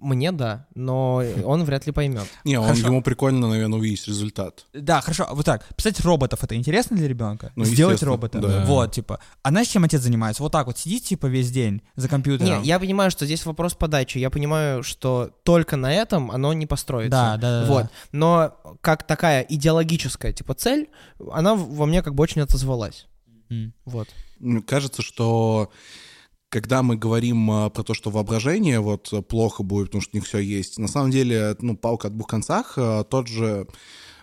[0.00, 2.26] Мне да, но он вряд ли поймет.
[2.44, 2.86] Не, он, Хорошо.
[2.88, 4.66] ему прикольно, наверное, увидеть результат.
[4.74, 7.52] Да, хорошо, вот так, писать роботов— это интересно для ребенка?
[7.56, 8.38] Ну, Сделать робота?
[8.38, 8.64] да.
[8.66, 9.20] Вот, типа.
[9.42, 10.42] А знаешь, чем отец занимается?
[10.42, 12.62] Вот так вот сидит, типа, весь день за компьютером.
[12.62, 14.18] Не, я понимаю, что здесь вопрос подачи.
[14.18, 17.10] Я понимаю, что только на этом оно не построится.
[17.10, 17.66] Да, да, да.
[17.66, 17.82] Вот.
[17.84, 17.90] да.
[18.12, 20.88] Но как такая идеологическая, типа, цель,
[21.32, 23.06] она во мне как бы очень отозвалась.
[23.50, 23.72] М.
[23.84, 24.08] Вот.
[24.38, 25.70] Мне кажется, что
[26.54, 30.24] когда мы говорим а, про то, что воображение вот а, плохо будет, потому что них
[30.24, 33.66] все есть, на самом деле, ну, палка о двух концах, а, тот же,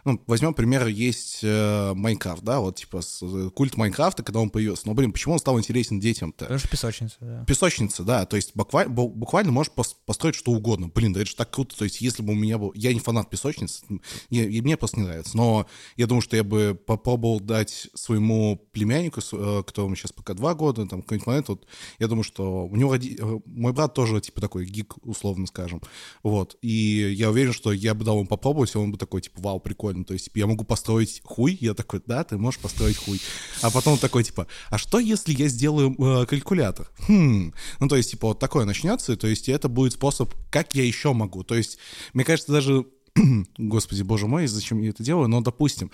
[0.06, 4.50] ну, возьмем пример, есть э, Майнкрафт, да, вот типа с- э, культ Майнкрафта, когда он
[4.50, 4.84] появился.
[4.88, 6.46] Но, блин, почему он стал интересен детям-то?
[6.46, 7.46] Потому что песочница, да.
[7.46, 10.88] Песочница, да, то есть буквально, буквально можешь пос- построить что угодно.
[10.94, 12.72] Блин, да это же так круто, то есть если бы у меня был...
[12.76, 13.84] Я не фанат песочниц,
[14.30, 15.66] и, и мне просто не нравится, но
[15.98, 20.86] я думаю, что я бы попробовал дать своему племяннику, э, которому сейчас пока два года,
[20.86, 21.66] там, какой-нибудь момент, вот,
[22.00, 25.82] я думаю, что у него роди- э, мой брат тоже, типа, такой гик, условно скажем,
[26.24, 29.42] вот, и я уверен, что я бы дал ему попробовать, и он бы такой, типа,
[29.42, 32.98] вау, прикольно, то есть, типа, я могу построить хуй, я такой, да, ты можешь построить
[32.98, 33.20] хуй,
[33.62, 36.90] а потом он такой, типа, а что, если я сделаю э, калькулятор?
[37.08, 37.54] Хм.
[37.80, 41.14] Ну, то есть, типа, вот такое начнется, то есть, это будет способ, как я еще
[41.14, 41.44] могу.
[41.44, 41.78] То есть,
[42.14, 42.86] мне кажется, даже
[43.58, 45.28] Господи, боже мой, зачем я это делаю?
[45.28, 45.92] Но, допустим,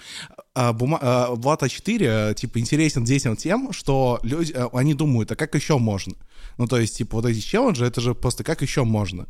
[0.54, 1.00] а, бума...
[1.02, 5.78] а, Влад А4, типа, интересен детям тем, что люди, а, они думают, а как еще
[5.78, 6.14] можно?
[6.58, 9.28] Ну, то есть, типа, вот эти челленджи, это же просто как еще можно?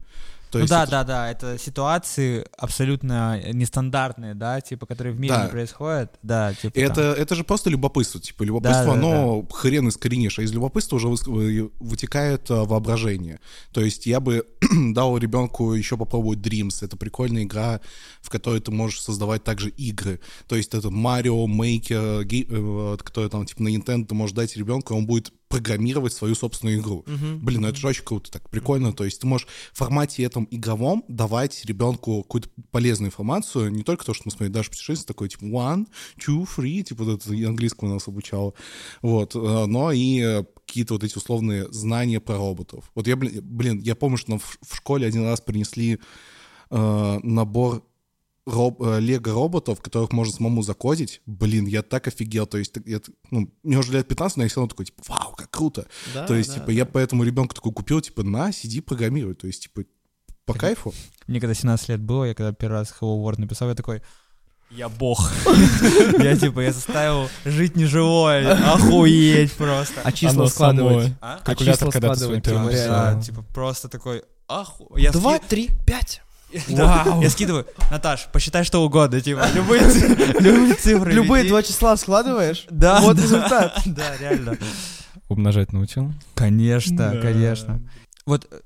[0.52, 5.20] То ну есть да, это- да, да, это ситуации абсолютно нестандартные, да, типа, которые в
[5.20, 5.44] мире Да.
[5.44, 6.12] не происходят.
[6.24, 6.78] Да, типа.
[6.78, 7.22] Это, там.
[7.22, 8.22] это же просто любопытство.
[8.22, 11.08] Типа, любопытство, Да, да, оно хрен искоренишь, а из любопытства уже
[11.80, 13.40] вытекает а, воображение.
[13.72, 14.46] То есть я бы
[14.94, 16.84] дал ребенку еще попробовать Dreams.
[16.84, 17.82] Это прикольная игра,
[18.22, 20.20] в которой ты можешь создавать также игры.
[20.48, 24.56] То есть это Mario Maker, ге- э, который там типа на Nintendo ты можешь дать
[24.58, 27.06] ребенку, он будет программировать свою собственную игру.
[27.42, 28.92] Блин, ну это же очень круто, так прикольно.
[28.92, 34.06] То есть ты можешь в формате этом игровом давать ребенку какую-то полезную информацию, не только
[34.06, 35.88] то, что мы смотрели даже путешествие такое, типа one,
[36.20, 38.54] two, three, типа вот это английскому нас обучало,
[39.02, 42.92] вот, э, но и какие-то вот эти условные знания про роботов.
[42.94, 46.00] Вот я, блин, я помню, что нам в в школе один раз принесли
[46.70, 47.84] э, набор
[48.46, 51.22] роб- э, лего-роботов, которых можно самому закодить.
[51.26, 52.48] Блин, я так офигел.
[52.48, 53.00] То есть, я,
[53.32, 55.88] ну, мне уже лет 15, но я все равно такой, типа, вау, как круто.
[56.14, 56.74] Да, То есть, да, типа, да.
[56.74, 59.36] я поэтому ребенку такой купил, типа, на, сиди, программируй.
[59.36, 59.84] То есть, типа,
[60.46, 60.94] по кайфу.
[61.28, 64.02] Мне когда 17 лет было, я когда первый раз Hello World написал, я такой,
[64.70, 65.32] я бог.
[66.20, 68.54] Я типа, я заставил жить неживое.
[68.74, 70.02] Охуеть просто.
[70.04, 71.14] А числа Оно складывать?
[71.22, 71.40] А?
[71.44, 74.92] Калькулятор, числа когда ты складывать, своим первым типа, типа просто такой, аху...
[74.98, 76.22] Я Два, ски- три, пять.
[76.70, 79.82] Да, я скидываю, Наташ, посчитай что угодно, типа, любые
[80.40, 81.12] любые цифры.
[81.12, 81.50] Любые веди».
[81.50, 82.66] два числа складываешь?
[82.70, 83.82] Да, Вот результат.
[83.86, 84.58] Да, реально.
[85.30, 86.14] Умножать научил?
[86.36, 87.22] Конечно, Да.
[87.22, 87.82] конечно.
[88.26, 88.60] Вот э,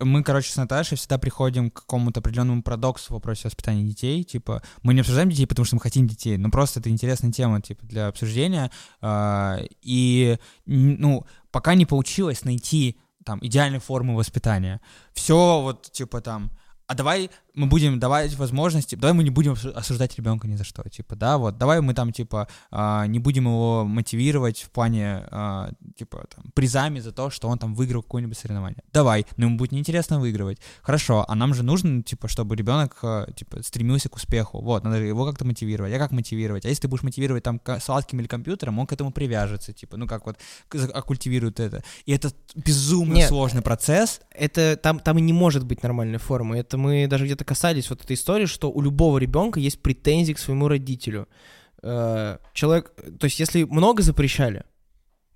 [0.00, 4.22] мы, короче, с Наташей всегда приходим к какому-то определенному парадоксу в вопросе воспитания детей.
[4.22, 7.60] Типа, мы не обсуждаем детей, потому что мы хотим детей, но просто это интересная тема,
[7.60, 8.70] типа, для обсуждения.
[9.00, 14.80] А, И, ну, пока не получилось найти там идеальной формы воспитания.
[15.12, 16.52] Все вот, типа, там,
[16.86, 20.64] а давай мы будем давать возможности, давай мы не будем осу- осуждать ребенка ни за
[20.64, 25.26] что, типа, да, вот, давай мы там, типа, а, не будем его мотивировать в плане,
[25.30, 28.82] а, типа, там, призами за то, что он там выиграл какое-нибудь соревнование.
[28.92, 30.58] Давай, но ему будет неинтересно выигрывать.
[30.82, 34.60] Хорошо, а нам же нужно, типа, чтобы ребенок, а, типа, стремился к успеху.
[34.60, 35.92] Вот, надо его как-то мотивировать.
[35.94, 36.66] А как мотивировать?
[36.66, 40.06] А если ты будешь мотивировать там сладким или компьютером, он к этому привяжется, типа, ну,
[40.06, 40.36] как вот,
[40.92, 41.82] оккультивирует это.
[42.04, 43.28] И это безумно Нет.
[43.28, 44.20] сложный процесс.
[44.30, 46.58] это там, там и не может быть нормальной формы.
[46.58, 50.38] Это мы даже где-то касались вот этой истории, что у любого ребенка есть претензии к
[50.38, 51.28] своему родителю.
[51.82, 54.64] Э, Человек, то есть если много запрещали,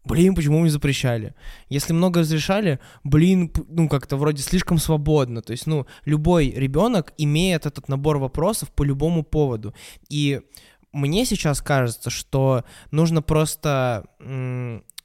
[0.05, 1.35] блин, почему не запрещали?
[1.69, 5.43] Если много разрешали, блин, ну как-то вроде слишком свободно.
[5.43, 9.75] То есть, ну, любой ребенок имеет этот набор вопросов по любому поводу.
[10.09, 10.41] И
[10.93, 14.07] мне сейчас кажется, что нужно просто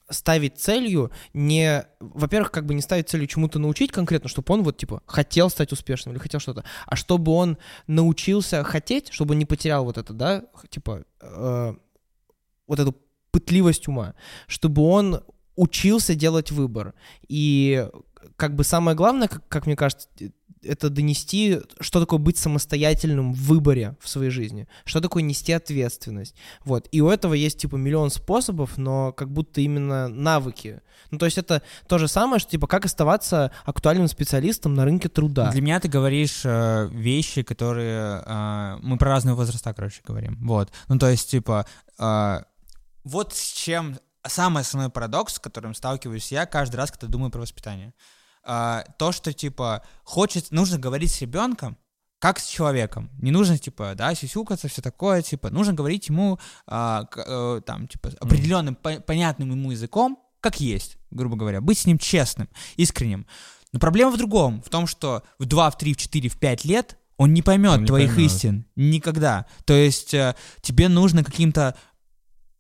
[0.10, 4.78] ставить целью не, во-первых, как бы не ставить целью чему-то научить конкретно, чтобы он вот
[4.78, 9.45] типа хотел стать успешным или хотел что-то, а чтобы он научился хотеть, чтобы он не
[9.45, 11.74] потерял вот это, да, типа э,
[12.68, 12.95] вот эту
[13.32, 14.16] пытливость ума,
[14.47, 15.24] чтобы он
[15.56, 16.93] учился делать выбор.
[17.28, 17.88] И
[18.36, 20.08] как бы самое главное, как, как мне кажется,
[20.66, 26.36] это донести, что такое быть самостоятельным в выборе в своей жизни, что такое нести ответственность.
[26.63, 26.88] Вот.
[26.91, 30.82] И у этого есть, типа, миллион способов, но как будто именно навыки.
[31.11, 35.09] Ну, то есть это то же самое, что, типа, как оставаться актуальным специалистом на рынке
[35.09, 35.51] труда.
[35.51, 38.24] Для меня ты говоришь э, вещи, которые...
[38.26, 40.38] э, мы про разные возраста, короче, говорим.
[40.45, 40.72] Вот.
[40.88, 41.66] Ну, то есть, типа...
[41.99, 42.39] э,
[43.03, 43.97] вот с чем...
[44.28, 47.93] Самый основной парадокс, с которым сталкиваюсь я каждый раз, когда думаю про воспитание.
[48.46, 50.52] Э, то, что, типа, хочет...
[50.52, 51.78] Нужно говорить с ребенком,
[52.20, 53.10] как с человеком.
[53.22, 57.88] Не нужно, типа, да, сисюкаться, все такое, типа, нужно говорить ему, а, к- э, там,
[57.88, 63.26] типа, определенным, по- понятным ему языком, как есть, грубо говоря, быть с ним честным, искренним.
[63.74, 66.66] Но проблема в другом, в том, что в 2, в 3, в 4, в 5
[66.66, 68.32] лет он не поймет Он не твоих поймет.
[68.32, 69.46] истин никогда.
[69.66, 71.76] То есть э, тебе нужно каким-то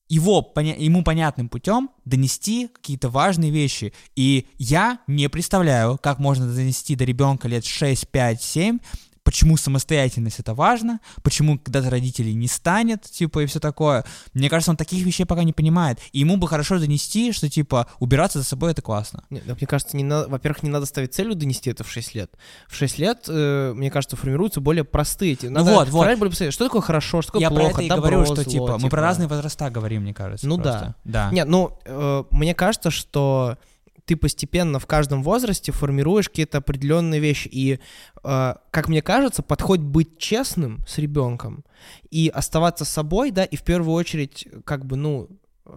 [0.07, 3.93] его ему понятным путем донести какие-то важные вещи.
[4.15, 8.79] И я не представляю, как можно донести до ребенка лет 6, 5, 7,
[9.25, 14.05] почему самостоятельность это важно, почему когда-то родителей не станет, типа, и все такое.
[14.33, 15.99] Мне кажется, он таких вещей пока не понимает.
[16.13, 19.23] И ему бы хорошо донести, что, типа, убираться за собой это классно.
[19.31, 22.13] Нет, да, мне кажется, не на- во-первых, не надо ставить целью донести это в 6
[22.15, 22.31] лет.
[22.67, 25.33] В 6 лет, э, мне кажется, формируются более простые.
[25.33, 26.03] эти- Надо вот, вот.
[26.05, 26.51] более простые.
[26.51, 28.77] Что такое хорошо, что такое я плохо, про это и добро, говорю, что, зло, типа,
[28.79, 30.47] мы про разные возраста говорим, мне кажется.
[30.47, 30.95] Ну просто.
[31.03, 31.29] Да.
[31.31, 33.57] Нет, ну, э, мне кажется, что
[34.05, 37.47] ты постепенно в каждом возрасте формируешь какие-то определенные вещи.
[37.51, 37.79] И,
[38.23, 41.65] э, как мне кажется, подходит быть честным с ребенком
[42.11, 45.27] и оставаться собой, да, и в первую очередь, как бы, ну,
[45.65, 45.71] э,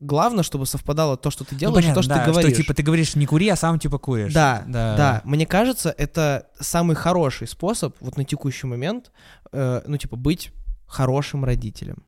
[0.00, 2.56] главное, чтобы совпадало то, что ты Ну, делаешь, и понятно, то, что да, ты говоришь.
[2.56, 4.32] типа, ты говоришь не кури, а сам, типа, куришь.
[4.32, 4.96] Да, да.
[4.96, 9.10] да, Мне кажется, это самый хороший способ вот на текущий момент,
[9.52, 10.50] э, ну, типа, быть
[10.86, 12.02] хорошим родителем.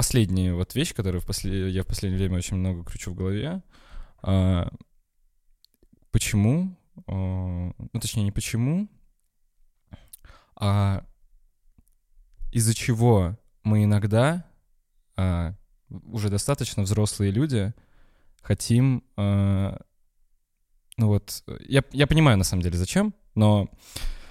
[0.00, 1.68] Последняя вот вещь, которую в после...
[1.68, 3.62] я в последнее время очень много кручу в голове.
[4.22, 4.72] А,
[6.10, 6.74] Почему?
[7.06, 8.88] а, Ну, точнее, не почему,
[10.56, 11.04] а
[12.50, 14.46] из-за чего мы иногда,
[15.16, 15.54] а,
[15.90, 17.74] уже достаточно взрослые люди,
[18.40, 19.82] хотим а,
[20.96, 23.68] ну вот, я, я понимаю на самом деле зачем, но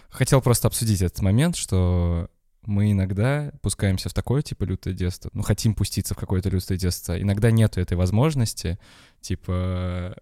[0.10, 2.28] хотел просто обсудить этот момент, что
[2.66, 7.20] мы иногда пускаемся в такое, типа, лютое детство, ну, хотим пуститься в какое-то лютое детство,
[7.20, 8.80] иногда нету этой возможности,
[9.22, 10.16] типа,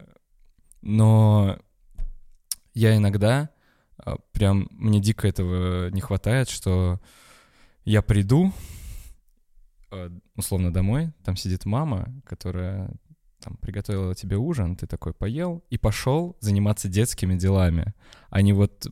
[0.82, 1.58] но
[2.74, 3.50] я иногда,
[3.98, 7.02] а, прям, мне дико этого не хватает, что
[7.86, 8.54] я приду,
[9.92, 12.92] э, условно, домой, там сидит мама, которая
[13.40, 17.94] там приготовила тебе ужин, ты такой поел и пошел заниматься детскими делами,
[18.30, 18.88] а не вот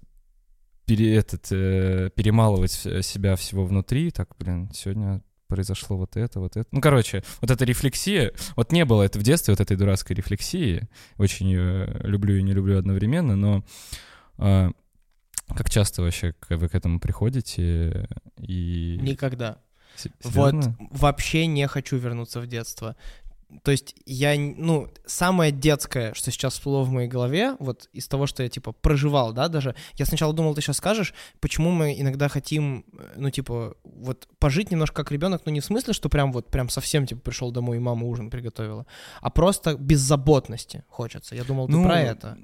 [0.85, 6.67] пере, этот, э, перемалывать себя всего внутри, так, блин, сегодня произошло вот это, вот это.
[6.71, 10.87] Ну, короче, вот эта рефлексия, вот не было это в детстве, вот этой дурацкой рефлексии,
[11.17, 13.63] очень ее люблю и не люблю одновременно, но
[14.39, 14.71] э,
[15.47, 18.07] как часто вообще вы к этому приходите
[18.39, 18.97] и...
[19.01, 19.59] Никогда.
[19.95, 20.77] С- Вот серьезно?
[20.91, 22.95] вообще не хочу вернуться в детство.
[23.63, 28.27] То есть я, ну, самое детское, что сейчас всплыло в моей голове, вот из того,
[28.27, 32.27] что я, типа, проживал, да, даже, я сначала думал, ты сейчас скажешь, почему мы иногда
[32.27, 36.31] хотим, э, ну, типа, вот пожить немножко как ребенок, ну, не в смысле, что прям
[36.31, 38.85] вот, прям совсем, типа, пришел домой и мама ужин приготовила,
[39.21, 41.35] а просто беззаботности хочется.
[41.35, 42.37] Я думал, ты Ну, про это.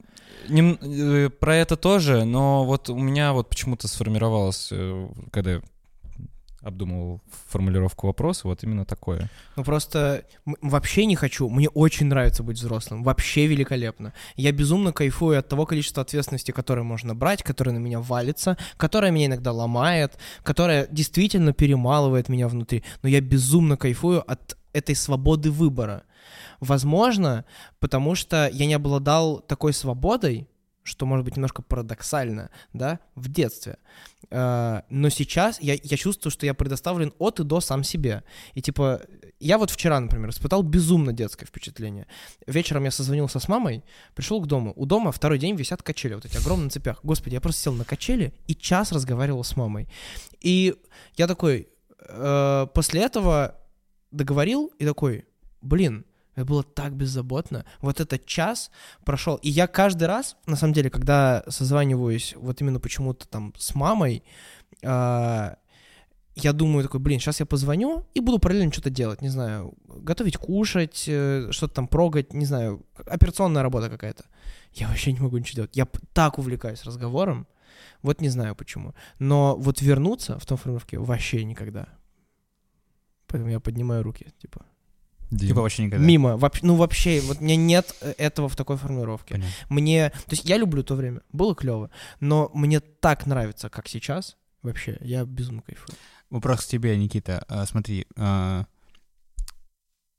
[0.49, 5.62] Нем- э, про это тоже, но вот у меня вот почему-то сформировалось, э, когда я
[6.62, 9.30] обдумывал формулировку вопроса, вот именно такое.
[9.55, 10.26] Ну просто
[10.62, 11.49] вообще не хочу.
[11.49, 13.03] Мне очень нравится быть взрослым.
[13.03, 14.14] Вообще великолепно.
[14.36, 19.12] Я безумно кайфую от того количества ответственности, которое можно брать, которое на меня валится, которое
[19.12, 22.84] меня иногда ломает, которое действительно перемалывает меня внутри.
[23.01, 26.03] Но я безумно кайфую от этой свободы выбора.
[26.59, 27.45] Возможно,
[27.80, 30.47] потому что я не обладал такой свободой,
[30.84, 33.78] что может быть немножко парадоксально, да, в детстве.
[34.30, 38.24] Э, Но сейчас я, я чувствую, что я предоставлен от и до сам себе.
[38.54, 39.02] И типа,
[39.40, 42.08] я вот вчера, например, испытал безумно детское впечатление.
[42.48, 43.84] Вечером я созвонился с мамой,
[44.16, 44.74] пришел к дому.
[44.76, 47.00] У дома второй день висят качели, вот эти огромные цепях.
[47.04, 49.88] Господи, я просто сел на качели и час разговаривал с мамой.
[50.42, 50.76] И
[51.16, 51.70] я такой,
[52.08, 53.60] э, после этого
[54.12, 55.26] договорил и такой,
[55.62, 56.06] блин,
[56.36, 57.66] это было так беззаботно.
[57.82, 58.72] Вот этот час
[59.04, 59.36] прошел.
[59.38, 64.24] И я каждый раз, на самом деле, когда созваниваюсь вот именно почему-то там с мамой,
[64.84, 65.58] а,
[66.36, 70.38] я думаю такой, блин, сейчас я позвоню и буду параллельно что-то делать, не знаю, готовить
[70.38, 74.24] кушать, э, что-то там прогать, не знаю, операционная работа какая-то.
[74.74, 75.76] Я вообще не могу ничего делать.
[75.76, 77.48] Я так увлекаюсь разговором,
[78.02, 78.96] вот не знаю почему.
[79.20, 81.90] Но вот вернуться в том формировке вообще никогда.
[83.28, 84.66] Поэтому я поднимаю руки, типа.
[85.32, 85.48] Дим.
[85.48, 86.06] Типа вообще никогда.
[86.06, 86.38] Мимо.
[86.38, 89.36] Вообще, ну вообще, вот у меня нет э, этого в такой формулировке.
[89.36, 89.54] Понятно.
[89.70, 94.38] Мне, то есть я люблю то время, было клево, но мне так нравится, как сейчас,
[94.62, 95.98] вообще, я безумно кайфую.
[96.30, 97.46] Вопрос к тебе, Никита.
[97.48, 98.66] А, смотри, а,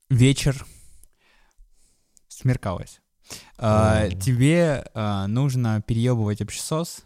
[0.09, 0.65] вечер
[2.27, 2.99] смеркалось.
[3.57, 7.05] А, тебе а, нужно переебывать общесос.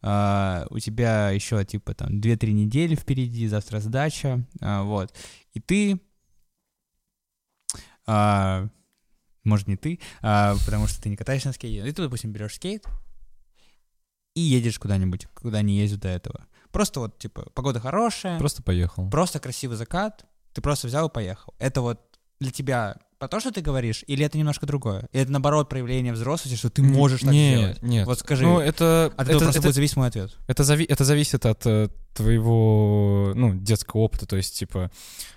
[0.00, 5.12] А, у тебя еще типа там 2-3 недели впереди, завтра сдача, а, вот.
[5.52, 6.00] И ты,
[8.08, 8.68] а,
[9.44, 12.54] может не ты, а, потому что ты не катаешься на скейте, и ты, допустим, берешь
[12.54, 12.86] скейт
[14.34, 16.46] и едешь куда-нибудь, куда не ездил до этого.
[16.72, 19.08] Просто вот, типа, погода хорошая, Просто поехал.
[19.10, 21.54] просто красивый закат, ты просто взял и поехал.
[21.58, 22.07] Это вот
[22.40, 25.08] для тебя про то, что ты говоришь, или это немножко другое?
[25.12, 27.82] Или это, наоборот, проявление взрослости, что ты можешь так не, сделать?
[27.82, 28.44] Нет, Вот скажи.
[28.44, 30.36] Ну, это, От это, этого просто это, будет зависеть мой ответ.
[30.46, 34.92] это, зави- это зависит от э, твоего, ну, детского опыта, то есть, типа,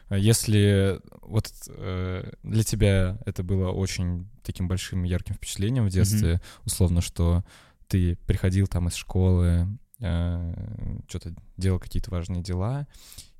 [0.10, 6.40] э, если вот э, для тебя это было очень таким большим ярким впечатлением в детстве,
[6.66, 7.44] условно, что
[7.88, 12.88] ты приходил там из школы, что-то делал какие-то важные дела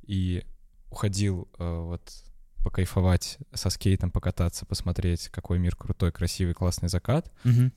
[0.04, 0.44] и
[0.92, 2.02] уходил э, вот
[2.64, 7.32] покайфовать со скейтом, покататься, посмотреть, какой мир крутой, красивый, классный закат,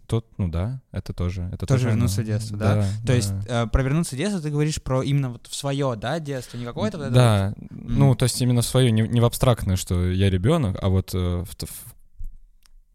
[0.06, 1.48] то, ну да, это тоже.
[1.52, 1.94] Это Тоже оно.
[1.96, 2.74] вернуться в детство, да?
[2.82, 3.14] То да.
[3.14, 6.64] есть э, про вернуться детство ты говоришь про именно вот в свое, да, детство, не
[6.64, 9.76] какое-то вот это Да, вот- ну, то есть именно в свое, не, не в абстрактное,
[9.76, 11.93] что я ребенок, а вот э, в, в-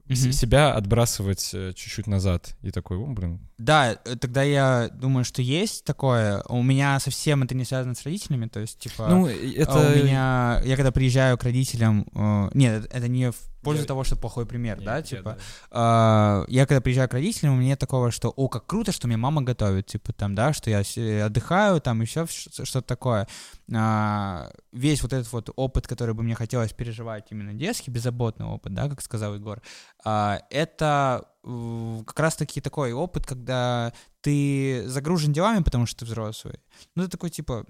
[0.10, 0.32] Мгм.
[0.32, 2.56] себя отбрасывать э, чуть-чуть назад.
[2.62, 6.42] И такой, о, блин, Да, э, тогда я думаю, что есть такое.
[6.50, 9.08] У меня совсем это не связано с родителями, то есть, типа...
[9.08, 9.78] ну, а это...
[9.78, 10.62] у меня...
[10.66, 12.08] Я когда приезжаю к родителям...
[12.14, 15.24] э, нет, это не в пользу Я- того, что плохой пример, да, Я- типа...
[15.24, 15.38] да.
[15.72, 19.18] А, я когда приезжаю к родителям, у меня такого, что, о, как круто, что меня
[19.18, 23.28] мама готовит, типа там, да, что я с- отдыхаю, там еще что-то такое.
[23.74, 28.74] А, весь вот этот вот опыт, который бы мне хотелось переживать, именно детский, беззаботный опыт,
[28.74, 29.62] да, как сказал Егор,
[30.04, 36.60] а, это э, как раз-таки такой опыт, когда ты загружен делами, потому что ты взрослый.
[36.96, 37.66] Ну, ты такой, типа,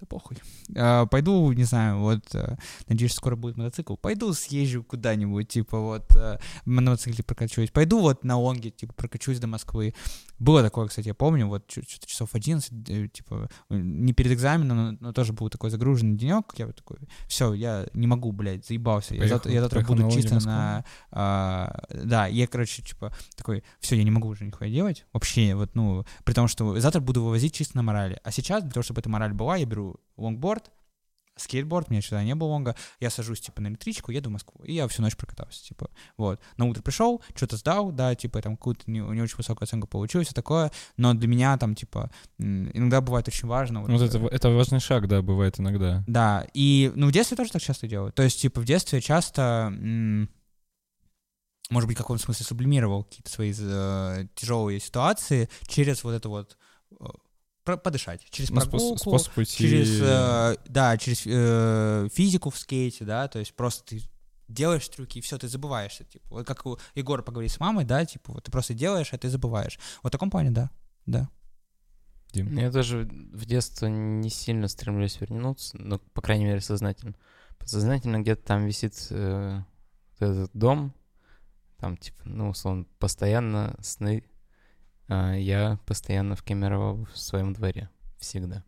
[0.00, 0.36] да похуй.
[0.76, 2.56] А, пойду, не знаю, вот, э,
[2.88, 3.96] надеюсь, скоро будет мотоцикл.
[3.96, 7.70] Пойду съезжу куда-нибудь, типа, вот, э, на мотоцикле прокачусь.
[7.70, 9.94] Пойду вот на Онге, типа, прокачусь до Москвы.
[10.38, 14.96] Было такое, кстати, я помню, вот, что-то часов 11, э, типа, не перед экзаменом, но,
[15.00, 16.54] но тоже был такой загруженный денек.
[16.56, 19.16] Я вот такой, все, я не могу, блядь, заебался.
[19.16, 20.84] Я завтра, я завтра буду на чисто на...
[21.10, 25.06] а, да, я, короче, типа, такой, все, я не могу уже нихуя делать.
[25.12, 28.20] Вообще, вот, ну, при том, что завтра буду вывозить чисто на морали.
[28.22, 30.70] А сейчас, для того, чтобы эта мораль была, я беру лонгборд,
[31.40, 34.62] скейтборд, у меня сюда не было лонга, я сажусь, типа, на электричку, еду в Москву,
[34.64, 36.40] и я всю ночь прокатался, типа, вот.
[36.56, 40.26] На утро пришел, что-то сдал, да, типа, там, какую-то не, не очень высокую оценку получилось,
[40.26, 43.82] все такое, но для меня, там, типа, иногда бывает очень важно.
[43.82, 46.04] Вот это, это важный шаг, да, бывает иногда.
[46.06, 48.12] Да, и, ну, в детстве тоже так часто делаю.
[48.12, 50.28] То есть, типа, в детстве часто, м,
[51.70, 56.56] может быть, в каком-то смысле сублимировал какие-то свои э, тяжелые ситуации через вот это вот
[56.98, 57.04] э,
[57.76, 59.56] подышать, через Ну, прогулку, способ уйти...
[59.56, 64.02] через, э, да, через э, физику в скейте, да, то есть просто ты
[64.48, 68.04] делаешь трюки, и все, ты забываешься, типа, вот как у Егора поговорить с мамой, да,
[68.04, 69.78] типа, вот ты просто делаешь, а ты забываешь.
[70.02, 70.70] Вот в таком плане, да,
[71.06, 71.28] да.
[72.32, 72.56] Дим.
[72.56, 77.14] Я даже в детство не сильно стремлюсь вернуться, ну, по крайней мере, сознательно.
[77.58, 79.60] Подсознательно где-то там висит э,
[80.18, 80.94] вот этот дом,
[81.78, 84.24] там, типа, ну, условно, постоянно сны.
[85.08, 87.88] А я постоянно в Кемерово в своем дворе.
[88.18, 88.64] Всегда.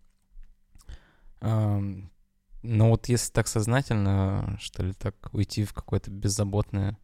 [1.41, 6.99] Но вот если так сознательно, что ли, так уйти в какое-то беззаботное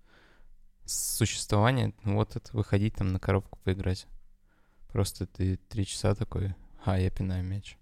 [0.84, 4.06] существование, ну вот это выходить там на коробку поиграть.
[4.88, 7.76] Просто ты три часа такой, а, я пинаю мяч.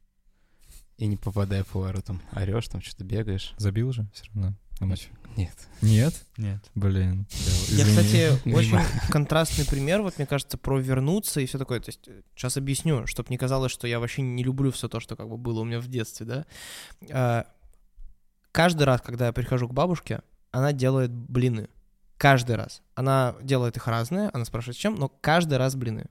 [0.97, 2.23] И не попадая по воротам.
[2.31, 3.55] Орешь, там что-то бегаешь.
[3.57, 4.55] Забил же все равно?
[5.37, 5.55] Нет.
[5.83, 6.15] Нет?
[6.37, 6.61] Нет.
[6.75, 7.27] Блин.
[7.69, 8.79] Я, кстати, очень
[9.11, 11.81] контрастный пример, вот мне кажется, про вернуться и все такое.
[11.81, 15.17] То есть сейчас объясню, чтобы не казалось, что я вообще не люблю все то, что
[15.17, 16.47] как бы было у меня в детстве, да.
[17.11, 17.47] А,
[18.55, 20.21] Каждый раз, когда я прихожу к бабушке,
[20.53, 21.69] она делает блины.
[22.19, 22.83] Каждый раз.
[22.95, 26.07] Она делает их разные, она спрашивает, с чем, но каждый раз блины.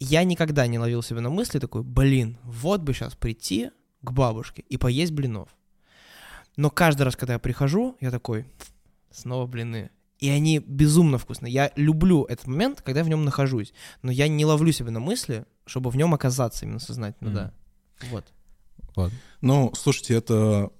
[0.00, 4.62] Я никогда не ловил себя на мысли такой, блин, вот бы сейчас прийти к бабушке
[4.62, 5.50] и поесть блинов.
[6.58, 8.44] Но каждый раз, когда я прихожу, я такой,
[9.12, 9.90] снова блины.
[10.18, 11.52] И они безумно вкусные.
[11.52, 13.72] Я люблю этот момент, когда я в нем нахожусь.
[14.02, 17.36] Но я не ловлю себя на мысли, чтобы в нем оказаться именно сознательно, Мгм.
[17.36, 17.52] да.
[18.10, 19.12] Вот.
[19.40, 20.70] Ну, слушайте, это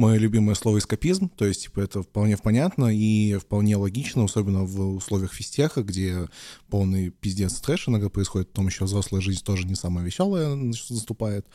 [0.00, 4.96] мое любимое слово эскапизм, то есть, типа, это вполне понятно и вполне логично, особенно в
[4.96, 6.26] условиях физтеха, где
[6.70, 11.46] полный пиздец трэш иногда происходит, потом еще взрослая жизнь тоже не самая веселая наступает.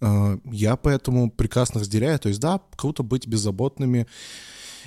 [0.00, 4.06] Э, Я поэтому прекрасно разделяю, то есть, да, круто быть беззаботными.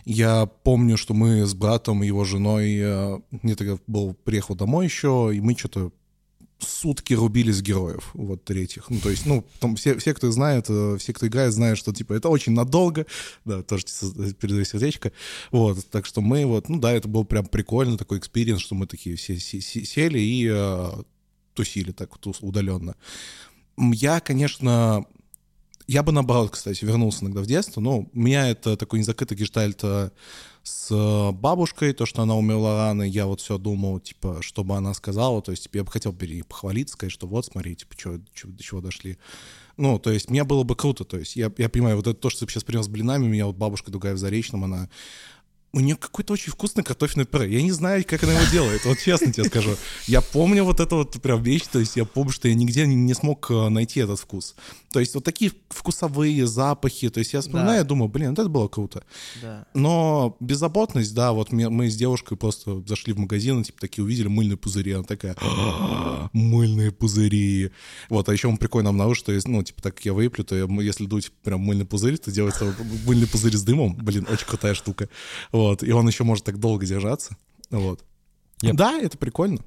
[0.03, 5.31] Я помню, что мы с братом его женой, э, мне тогда был, приехал домой еще,
[5.33, 5.91] и мы что-то
[6.59, 8.89] сутки рубились героев, вот третьих.
[8.89, 11.93] Ну, то есть, ну, там все, все, кто знает, э, все, кто играет, знают, что,
[11.93, 13.05] типа, это очень надолго,
[13.45, 15.11] да, тоже с- передаю сердечко,
[15.51, 18.87] вот, так что мы вот, ну, да, это был прям прикольно такой experience, что мы
[18.87, 20.89] такие все се- се- сели и э,
[21.53, 22.95] тусили так вот удаленно.
[23.77, 25.05] Я, конечно,
[25.87, 29.79] я бы наоборот, кстати, вернулся иногда в детство, но у меня это такой незакрытый гештальт
[29.83, 30.09] э,
[30.67, 34.75] с э, бабушкой, то, что она умерла рано, я вот все думал, типа, что бы
[34.75, 36.13] она сказала, то есть, типа, я бы хотел
[36.47, 39.17] похвалиться, сказать, что вот, смотри, типа, чё, чё- до чего дошли.
[39.77, 42.29] Ну, то есть, мне было бы круто, то есть, я, я понимаю, вот это то,
[42.29, 44.89] что ты сейчас принес блинами, меня вот бабушка другая в Заречном, она
[45.73, 47.53] у нее какой-то очень вкусный картофельный пюре.
[47.53, 49.75] Я не знаю, как она его делает, вот честно тебе скажу.
[50.07, 53.13] Я помню вот это вот прям вещь, то есть я помню, что я нигде не,
[53.13, 54.55] смог э, найти этот вкус.
[54.91, 57.77] То есть вот такие вкусовые запахи, то есть я вспоминаю, Да.
[57.77, 59.03] я думаю, блин, вот это было круто.
[59.41, 59.65] Да.
[59.73, 64.27] Но беззаботность, да, вот мы с девушкой просто зашли в магазин, и, типа, такие увидели
[64.27, 67.71] мыльные пузыри, она такая, «А, мыльные пузыри.
[68.09, 70.67] Вот, а еще он прикольно обнаружил, что, ну, типа, так как я выплю, то я-
[70.81, 72.73] если дуть прям мыльный пузырь, то делается
[73.05, 75.09] мыльный пузырь с дымом, блин, очень крутая штука.
[75.51, 77.35] Вот, и он еще может так долго держаться,
[77.69, 78.03] вот.
[78.61, 79.59] Я- Да, это прикольно.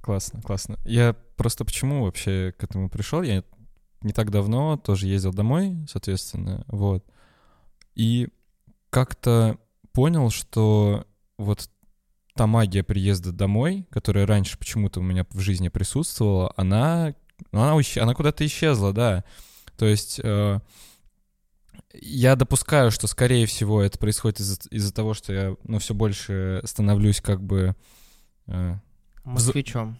[0.00, 0.78] Классно, классно.
[0.84, 3.22] Я просто почему вообще к этому пришел?
[3.22, 3.44] Я
[4.02, 7.04] не так давно тоже ездил домой, соответственно, вот.
[7.94, 8.28] И
[8.88, 9.58] как-то
[9.92, 11.68] понял, что вот
[12.34, 17.14] та магия приезда домой, которая раньше почему-то у меня в жизни присутствовала, она,
[17.52, 19.24] она, она куда-то исчезла, да.
[19.76, 20.60] То есть э,
[21.92, 26.60] я допускаю, что, скорее всего, это происходит из-за из-за того, что я, ну, все больше
[26.64, 27.74] становлюсь как бы...
[28.46, 28.74] э,
[29.24, 29.98] Москвичом.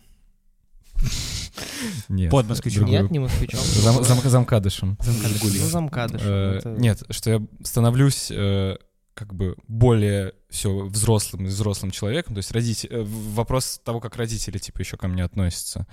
[2.09, 2.31] нет.
[2.31, 2.87] Под москвичом.
[2.87, 3.61] Нет, не москвичом.
[3.61, 4.99] Зам, зам- замкадышем.
[5.05, 6.21] Ну, замкадыш.
[6.25, 8.77] Э, Это- Нет, что я становлюсь э,
[9.15, 12.35] как бы более все взрослым и взрослым человеком.
[12.35, 15.87] То есть родители, э, вопрос того, как родители типа еще ко мне относятся.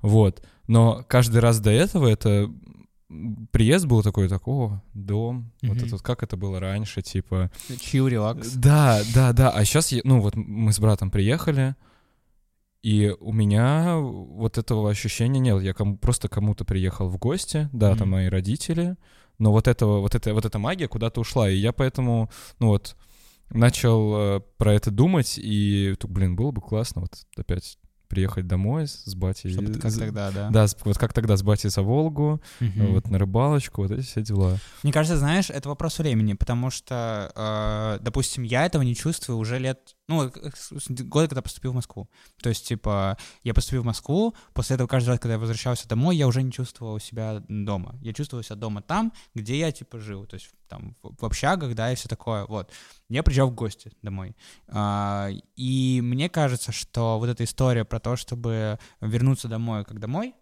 [0.00, 0.44] Вот.
[0.66, 2.50] Но каждый раз до этого это
[3.50, 5.84] приезд был такой, так, о, дом, вот Мгм.
[5.86, 7.50] это вот как это было раньше, типа...
[7.80, 8.52] Чил, релакс.
[8.52, 9.50] Да, да, да.
[9.50, 11.76] А сейчас, ну вот мы с братом приехали,
[12.82, 15.62] и у меня вот этого ощущения нет.
[15.62, 18.10] Я кому, просто кому-то приехал в гости, да, там Мгм.
[18.10, 18.96] мои родители,
[19.38, 22.96] но вот этого, вот это, вот эта магия куда-то ушла, и я поэтому, ну вот,
[23.50, 27.78] начал э, про это думать, и, блин, было бы классно вот опять
[28.12, 29.50] приехать домой с, с батей.
[29.50, 30.50] Чтобы как тогда, да.
[30.50, 32.92] Да, вот как тогда с батей за Волгу, Мгм.
[32.92, 34.58] вот на рыбалочку, вот эти все дела.
[34.82, 39.58] Мне кажется, знаешь, это вопрос времени, потому что, э, допустим, я этого не чувствую уже
[39.58, 42.08] лет, ну, э, с- года, когда поступил в Москву.
[42.42, 46.16] То есть, типа, я поступил в Москву, после этого каждый раз, когда я возвращался домой,
[46.16, 47.98] я уже не чувствовал себя дома.
[48.02, 50.26] Я чувствовал себя дома там, где я, типа, жил.
[50.26, 52.72] То есть, там, в, в общагах, да, и все такое, вот.
[53.08, 54.36] Я приезжал в гости домой.
[54.68, 60.34] А, и мне кажется, что вот эта история про то, чтобы вернуться домой как домой,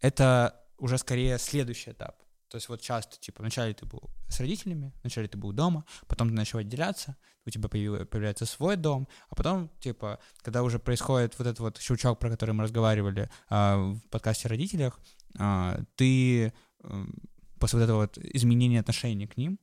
[0.00, 2.16] это уже скорее следующий этап.
[2.48, 6.28] То есть вот часто, типа, вначале ты был с родителями, вначале ты был дома, потом
[6.28, 11.46] ты начал отделяться, у тебя появляется свой дом, а потом, типа, когда уже происходит вот
[11.46, 14.98] этот вот щелчок, про который мы разговаривали а, в подкасте о родителях,
[15.38, 17.14] а, ты м,
[17.58, 19.58] после вот этого вот изменения отношений к ним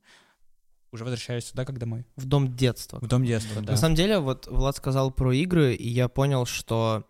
[0.92, 2.06] уже возвращаешься туда, как домой.
[2.16, 3.00] В дом детства.
[3.00, 3.74] В дом детства, да.
[3.74, 7.06] На самом деле, вот Влад сказал про игры, и я понял, что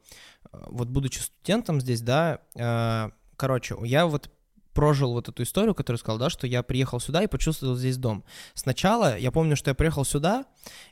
[0.52, 4.32] э, вот будучи студентом здесь, да, э, короче, я вот
[4.76, 8.24] прожил вот эту историю, которую сказал, да, что я приехал сюда и почувствовал здесь дом.
[8.54, 10.46] Сначала я помню, что я приехал сюда,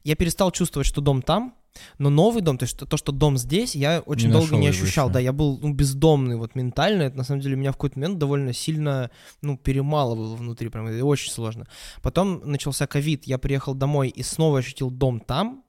[0.04, 1.56] я перестал чувствовать, что дом там,
[1.98, 5.08] но новый дом, то есть то, что дом здесь, я очень Не долго не ощущал.
[5.08, 5.14] ещё.
[5.14, 7.04] Да, я был ну, бездомный вот ментально.
[7.04, 9.12] Это на самом деле меня в какой-то момент довольно сильно
[9.42, 11.68] ну, перемалывало внутри, прям это очень сложно.
[12.02, 15.64] Потом начался ковид, я приехал домой и снова ощутил дом там.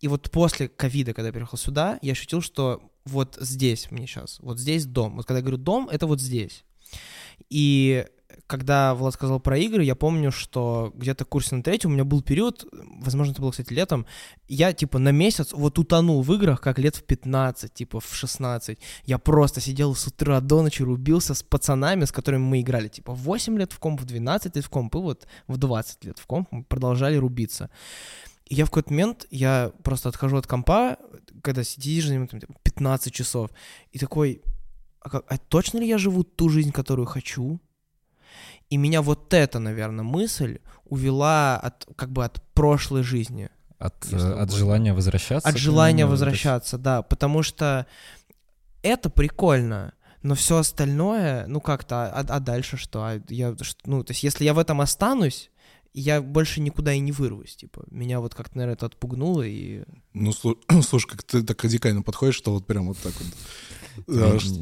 [0.00, 4.38] И вот после ковида, когда я приехал сюда, я ощутил, что вот здесь мне сейчас,
[4.40, 5.16] вот здесь дом.
[5.16, 6.64] Вот когда я говорю дом, это вот здесь.
[7.50, 8.06] И
[8.48, 12.22] когда Влад сказал про игры, я помню, что где-то курсе на третьем у меня был
[12.22, 14.06] период, возможно, это было, кстати, летом,
[14.48, 18.78] я, типа, на месяц вот утонул в играх, как лет в 15, типа, в 16.
[19.04, 23.12] Я просто сидел с утра до ночи, рубился с пацанами, с которыми мы играли, типа,
[23.12, 26.18] в 8 лет в комп, в 12 лет в комп, и вот в 20 лет
[26.18, 27.68] в комп мы продолжали рубиться.
[28.46, 30.96] И я в какой-то момент, я просто отхожу от компа,
[31.42, 33.50] когда сидишь за ним там, типа, 15 часов,
[33.92, 34.40] и такой,
[35.08, 37.60] а, как- а точно ли я живу ту жизнь, которую хочу?
[38.70, 43.48] И меня вот эта, наверное, мысль увела от, как бы от прошлой жизни.
[43.78, 45.48] От, э, от желания возвращаться.
[45.48, 47.86] От желания возвращаться, да, потому что
[48.82, 49.92] это прикольно,
[50.22, 53.02] но все остальное, ну как-то, а, а дальше что?
[53.04, 53.54] А я,
[53.84, 55.50] ну, то есть если я в этом останусь,
[56.00, 57.84] я больше никуда и не вырвусь, типа.
[57.90, 59.82] Меня вот как-то, наверное, это отпугнуло, и...
[60.14, 63.26] Ну, слу- слушай, как ты так радикально подходишь, что вот прям вот так вот.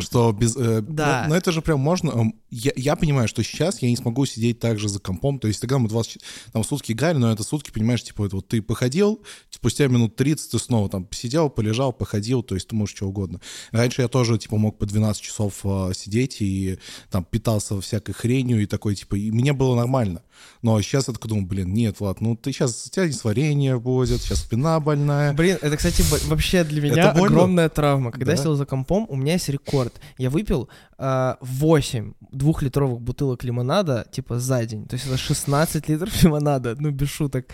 [0.03, 0.57] Что без...
[0.57, 1.25] э, Да.
[1.25, 2.11] Но но это же прям можно...
[2.11, 5.39] эм, Я, я понимаю, что сейчас я не смогу сидеть так же за компом.
[5.39, 6.23] То есть тогда мы 20
[6.53, 10.51] там сутки играли, но это сутки, понимаешь, типа это вот ты походил, спустя минут 30
[10.53, 13.41] ты снова там сидел, полежал, походил, то есть ты можешь что угодно.
[13.73, 16.79] Раньше я тоже, типа, мог по 12 часов э, сидеть и
[17.11, 20.23] там питался всякой хренью и такой, типа, и мне было нормально.
[20.63, 24.21] Но сейчас я такой думаю, блин, нет, Влад, ну ты сейчас, у тебя несварение будет,
[24.21, 25.33] сейчас спина больная.
[25.33, 27.37] Блин, это, кстати, вообще для меня Это больно?
[27.37, 28.11] огромная травма.
[28.11, 28.43] Когда я Да.
[28.43, 29.95] сел за компом, у меня есть рекорд.
[30.19, 30.69] Я выпил
[30.99, 34.87] а, 8 двухлитровых бутылок лимонада, типа, за день.
[34.87, 37.47] То есть это 16 литров лимонада, ну, без шуток.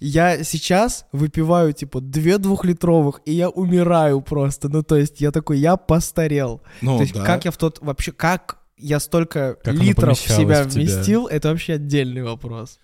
[0.00, 4.68] Я сейчас выпиваю, типа, 2 двухлитровых, и я умираю просто.
[4.68, 6.60] Ну, то есть я такой, я постарел.
[6.82, 7.24] Ну, то есть да.
[7.24, 7.78] как я в тот...
[7.80, 10.82] Вообще, как я столько Как литров в себя в тебя.
[10.82, 12.78] вместил, это вообще отдельный вопрос.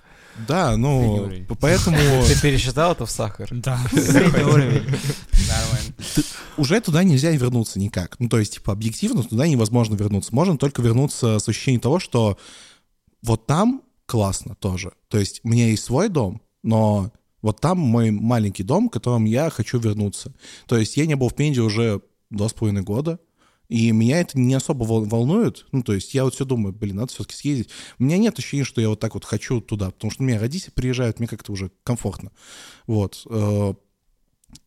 [0.46, 1.30] Да, ну,
[1.60, 3.48] поэтому Ты пересчитал это в сахар?
[3.52, 4.82] Да, средний уровень.
[5.48, 5.94] Нормально.
[6.58, 8.20] уже туда нельзя вернуться никак.
[8.20, 10.34] Ну, то есть, типа, объективно туда невозможно вернуться.
[10.34, 12.38] Можно только вернуться с ощущением того, что
[13.22, 14.92] вот там классно тоже.
[15.08, 19.26] То есть, у меня есть свой дом, но вот там мой маленький дом, к которому
[19.26, 20.34] я хочу вернуться.
[20.66, 23.18] То есть, я не был в Пензе уже два с половиной года,
[23.68, 25.66] и меня это не особо вол- волнует.
[25.72, 27.70] Ну, то есть я вот все думаю, блин, надо все-таки съездить.
[27.98, 30.38] У меня нет ощущения, что я вот так вот хочу туда, потому что у меня
[30.38, 32.30] родители приезжают, мне как-то уже комфортно.
[32.86, 33.22] Вот.
[33.28, 33.74] Э,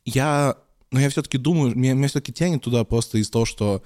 [0.06, 0.58] Я,
[0.92, 3.82] но я все-таки думаю, меня, меня все-таки тянет туда просто из того, что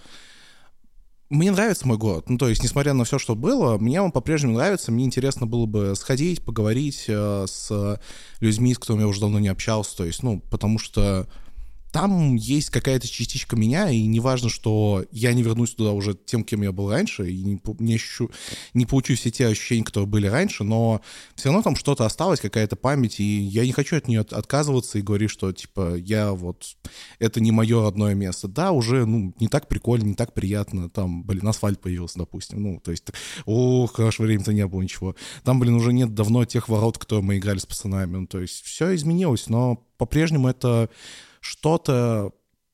[1.30, 2.30] мне нравится мой город.
[2.30, 4.91] Ну, то есть, несмотря на все, что было, мне он по-прежнему нравится.
[4.91, 7.99] Мне интересно было бы сходить, поговорить э, с
[8.40, 9.98] людьми, с которыми я уже давно не общался.
[9.98, 11.27] То есть, ну, потому что
[11.94, 16.64] там есть какая-то частичка меня, и неважно, что я не вернусь туда уже тем, кем
[16.64, 18.32] я был раньше, и не, не, ощущу,
[18.74, 21.02] не получу все те ощущения, которые были раньше, но
[21.36, 24.98] все равно там что-то осталось, какая-то память, и я не хочу от нее от- отказываться
[24.98, 26.65] и говорить, что, типа, я вот,
[27.20, 28.48] это не мое родное место.
[28.48, 32.80] Да, уже, ну, не так прикольно, не так приятно, там, блин, асфальт появился, допустим, ну,
[32.80, 33.06] то есть,
[33.45, 35.15] ох, хорошего времени-то не было ничего.
[35.44, 38.64] Там, блин, уже нет давно тех ворот, которые мы играли с пацанами, ну, то есть,
[38.64, 40.90] все изменилось, но по-прежнему это
[41.44, 42.32] что-то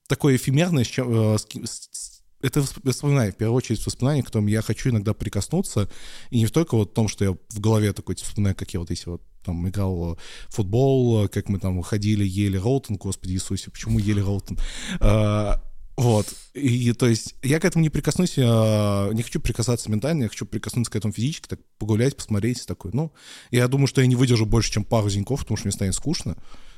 [0.08, 4.28] такое эфемерное, с чем, э, с с- это восп- воспоминания, в первую очередь воспоминания, к
[4.28, 5.90] которым я хочу иногда прикоснуться,
[6.30, 8.80] и не только вот в том, что я в голове такой типа, вспоминаю, как я
[8.80, 10.18] вот если вот там играл
[10.48, 14.58] в футбол, э, как мы там ходили, ели Роутон, господи Иисусе, почему ели Роутон?
[15.00, 15.62] А,
[15.98, 16.28] Вот.
[16.54, 20.91] И, то есть я к этому не прикоснусь, не хочу прикасаться ментально, я хочу прикоснуться
[20.94, 23.12] к этому физически, так погулять, посмотреть, такой, ну,
[23.52, 26.38] я думаю, что я не выдержу больше, чем пару зеньков, потому что мне станет скучно,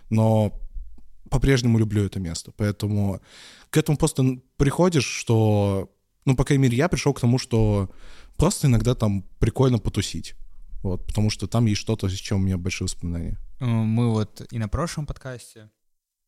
[0.10, 0.60] но
[1.30, 3.22] по-прежнему люблю это место, поэтому
[3.70, 4.24] к этому просто
[4.58, 5.90] приходишь, что,
[6.26, 7.90] ну, по крайней мере, я пришел к тому, что
[8.38, 10.36] просто иногда там прикольно потусить,
[10.84, 13.38] вот, потому что там есть что-то, с чем у меня большие воспоминания.
[13.60, 15.70] Э, Мы вот и на прошлом подкасте,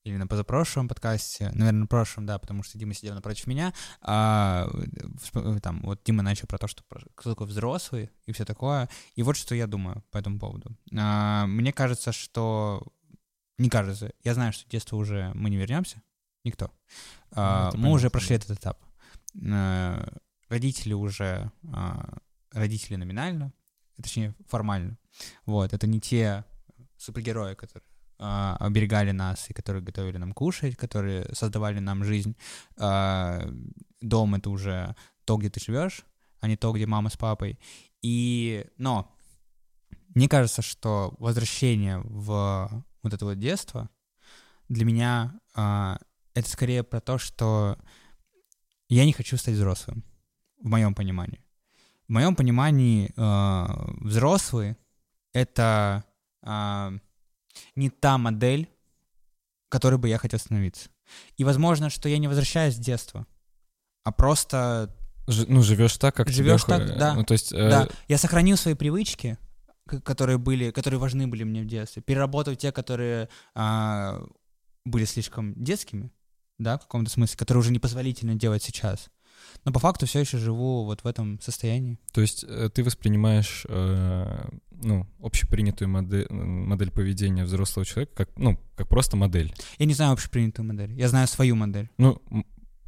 [0.06, 4.68] или на позапрошлом подкасте, наверное, на прошлом, да, потому что Дима сидел напротив меня, а,
[5.16, 6.84] всп- там, вот Дима начал про то, что
[7.16, 10.76] кто такой взрослый и все такое, и вот что я думаю по этому поводу.
[10.98, 12.86] А, Мне кажется, что...
[13.58, 16.02] Не кажется, я знаю, что детство уже мы не вернемся,
[16.44, 16.72] никто.
[17.32, 18.84] А, это Мы уже понятно, прошли этот этап.
[19.52, 20.14] А,
[20.50, 22.18] Родители уже а,
[22.52, 23.54] родители номинально,
[23.96, 24.98] точнее, формально.
[25.46, 26.46] Вот, это не те
[26.98, 27.88] супергерои, которые
[28.20, 32.36] а, оберегали нас и которые готовили нам кушать, которые создавали нам жизнь.
[32.78, 33.50] А,
[34.02, 36.06] дом— это уже то, где ты живешь,
[36.40, 37.60] а не то, где мама с папой.
[38.02, 39.12] И, но
[40.10, 43.90] мне кажется, что возвращение в вот это вот детство
[44.70, 46.00] для меня а,
[46.34, 47.78] это скорее про то, что
[48.90, 50.04] я не хочу стать взрослым,
[50.62, 51.44] в моем понимании.
[52.08, 54.78] В моем понимании а, взрослый—
[55.34, 56.04] это
[56.42, 56.94] а,
[57.76, 58.70] не та модель,
[59.70, 60.90] которой бы я хотел становиться.
[61.38, 63.28] И возможно, что я не возвращаюсь в детство,
[64.04, 64.96] а просто
[65.28, 67.16] Ж- ну, живешь так, как тебе Живёшь хо- так, да.
[67.16, 67.54] Ну, то есть...
[67.54, 69.38] э, да, я сохранил свои привычки,
[70.02, 74.26] которые были, которые важны были мне в детстве, переработал те, которые а,
[74.86, 76.12] были слишком детскими,
[76.58, 79.10] да, в каком-то смысле, которые уже непозволительно делать сейчас.
[79.66, 82.00] Но по факту все еще живу вот в этом состоянии.
[82.12, 88.60] То есть э, ты воспринимаешь, э, ну, общепринятую модель, модель поведения взрослого человека как, ну,
[88.76, 89.54] как просто модель.
[89.80, 91.90] Я не знаю общепринятую модель, я знаю свою модель.
[91.98, 92.22] Ну,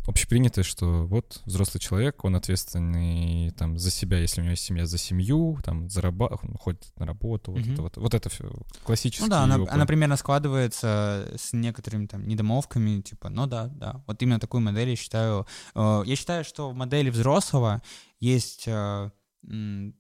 [0.08, 4.64] м, общепринятое, что вот взрослый человек, он ответственный там за себя, если у него есть
[4.64, 7.74] семья, за семью, там зарабатывает, ходит на работу, вот Мгм.
[7.74, 8.50] это вот, вот это все
[8.84, 9.74] классический Ну да, она, опыт.
[9.74, 14.04] она примерно складывается с некоторыми там недомовками, типа, ну да, да.
[14.08, 15.46] Вот именно такую модель я считаю.
[15.74, 17.82] э, Я считаю, что в модели взрослого
[18.20, 19.12] есть э,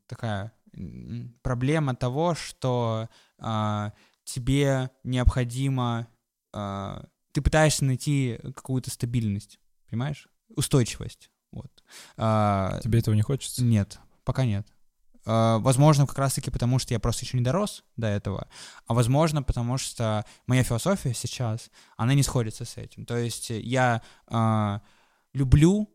[0.08, 0.52] такая
[1.42, 3.08] проблема того, что
[3.40, 6.08] а, тебе необходимо...
[6.52, 10.28] Ты пытаешься найти какую-то стабильность, понимаешь?
[10.50, 11.30] Устойчивость.
[11.52, 11.84] Вот.
[12.18, 13.64] А, Тебе этого не хочется?
[13.64, 14.68] нет, пока нет.
[15.26, 18.48] А, Возможно, как раз-таки потому, что я просто еще не дорос до этого,
[18.88, 23.06] а возможно, потому что моя философия сейчас, она не сходится с этим.
[23.06, 24.82] То есть я а,
[25.34, 25.90] люблю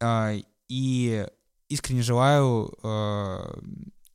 [0.00, 0.34] а,
[0.68, 1.26] и
[1.68, 3.58] искренне желаю а,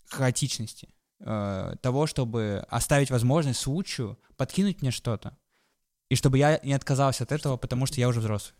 [0.07, 0.89] хаотичности,
[1.21, 5.37] а, того, чтобы оставить возможность случаю подкинуть мне что-то,
[6.09, 8.55] и чтобы я не отказался от этого, потому что я уже взрослый.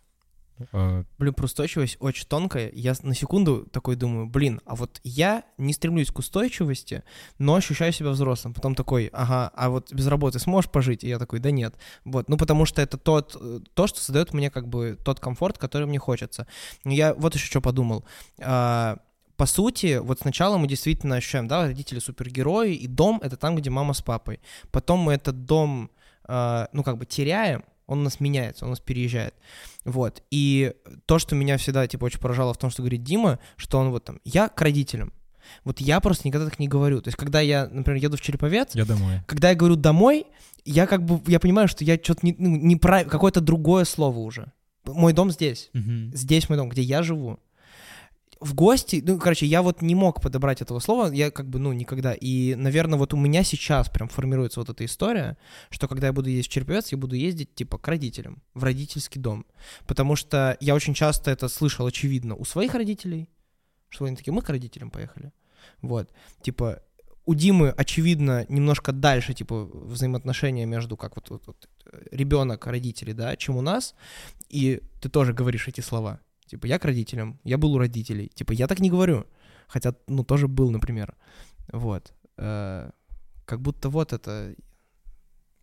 [0.72, 2.72] А, Блин, про устойчивость очень тонкая.
[2.74, 7.04] Я на секунду такой думаю, блин, а вот я не стремлюсь к устойчивости,
[7.38, 8.54] но ощущаю себя взрослым.
[8.54, 11.04] Потом такой, ага, а вот без работы сможешь пожить?
[11.04, 11.76] И я такой, да нет.
[12.04, 15.58] Вот, ну потому что это тот, э, то, что создает мне как бы тот комфорт,
[15.58, 16.48] который мне хочется.
[16.84, 18.06] Я вот еще что подумал.
[18.40, 19.00] А,
[19.38, 23.70] по сути, вот сначала мы действительно ощущаем, да, родители супергерои, и дом— это там, где
[23.70, 24.40] мама с папой.
[24.72, 25.92] Потом мы этот дом,
[26.24, 29.36] а, ну, как бы теряем, он у нас меняется, он у нас переезжает.
[29.84, 30.24] Вот.
[30.32, 30.74] И
[31.06, 34.04] то, что меня всегда, типа, очень поражало в том, что говорит Дима, что он вот
[34.06, 35.14] там, я к родителям.
[35.64, 37.02] Вот я просто никогда так не говорю.
[37.02, 39.22] То есть, когда я, например, еду в Череповец, я домой.
[39.28, 40.26] когда я говорю домой,
[40.64, 43.08] я как бы, я понимаю, что я что-то не, ну, не прав...
[43.08, 44.52] какое-то другое слово уже.
[44.86, 45.70] Мой дом здесь.
[46.14, 47.40] Здесь мой дом, где я живу.
[48.40, 51.72] В гости, ну, короче, я вот не мог подобрать этого слова, я как бы, ну,
[51.72, 52.14] никогда.
[52.14, 55.38] И, наверное, вот у меня сейчас прям формируется вот эта история,
[55.70, 59.22] что когда я буду ездить в Череповец, я буду ездить, типа, к родителям, в родительский
[59.22, 59.46] дом.
[59.88, 63.30] Потому что я очень часто это слышал, очевидно, у своих родителей,
[63.90, 65.32] что они такие, мы к родителям поехали.
[65.82, 66.82] Вот, типа,
[67.26, 71.70] у Димы, очевидно, немножко дальше, типа, взаимоотношения между, как вот, вот, вот
[72.12, 73.96] ребенок, родители, да, чем у нас,
[74.50, 76.20] и ты тоже говоришь эти слова.
[76.46, 78.30] Типа, я к родителям, я был у родителей.
[78.36, 79.26] Типа, я так не говорю.
[79.68, 81.16] Хотя, ну, тоже был, например.
[81.74, 82.14] Вот.
[82.38, 82.92] Э,
[83.46, 84.56] как будто вот это,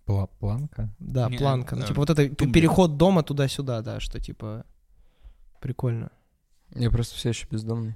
[0.06, 0.92] Пла- планка?
[0.98, 1.76] да, Не, планка.
[1.76, 2.52] Ну, э, типа, вот это тумблер.
[2.52, 4.64] переход дома туда-сюда, да, что, типа,
[5.60, 6.10] прикольно.
[6.74, 7.94] Я просто все еще бездомный.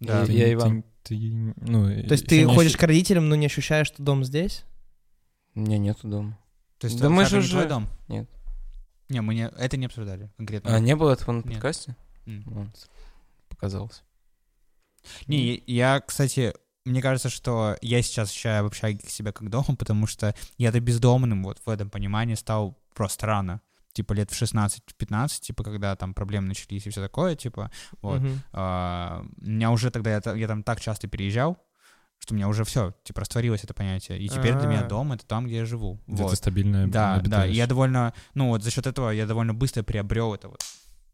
[0.00, 0.20] Да.
[0.20, 0.84] Я- Ты- я ты- Иван.
[1.02, 4.64] ты, ну, То есть ты ходишь к родителям, но не ощущаешь, что дом здесь?
[5.54, 6.38] У меня нету дома.
[6.78, 7.88] То есть Да мы же уже- дом?
[8.08, 8.30] Нет.
[9.10, 10.74] Не, мы не, это не обсуждали конкретно.
[10.74, 11.54] А не было этого на Нет.
[11.54, 11.96] подкасте?
[12.26, 12.42] М.
[12.46, 12.88] Вот.
[13.48, 14.02] Показалось.
[15.26, 16.54] Не, я- кстати,
[16.84, 21.42] мне кажется, что я сейчас ощущаю в общаге себя как дома, потому что я-то бездомным
[21.42, 23.60] вот в этом понимании стал просто рано.
[23.92, 27.70] Типа лет в 16-15, типа когда там проблемы начались и все такое, типа,
[28.02, 28.20] вот.
[28.20, 28.40] Мгм.
[28.52, 31.58] А, у меня уже тогда, я, я там так часто переезжал,
[32.20, 34.18] что у меня уже все, типа, растворилось это понятие.
[34.18, 34.88] И теперь для меня А.
[34.88, 35.98] дом— это там, где я живу.
[36.06, 36.30] Где вот.
[36.30, 37.52] ты стабильно Да, да, обитаешь.
[37.52, 40.62] и я довольно, ну вот за счет этого я довольно быстро приобрел это вот,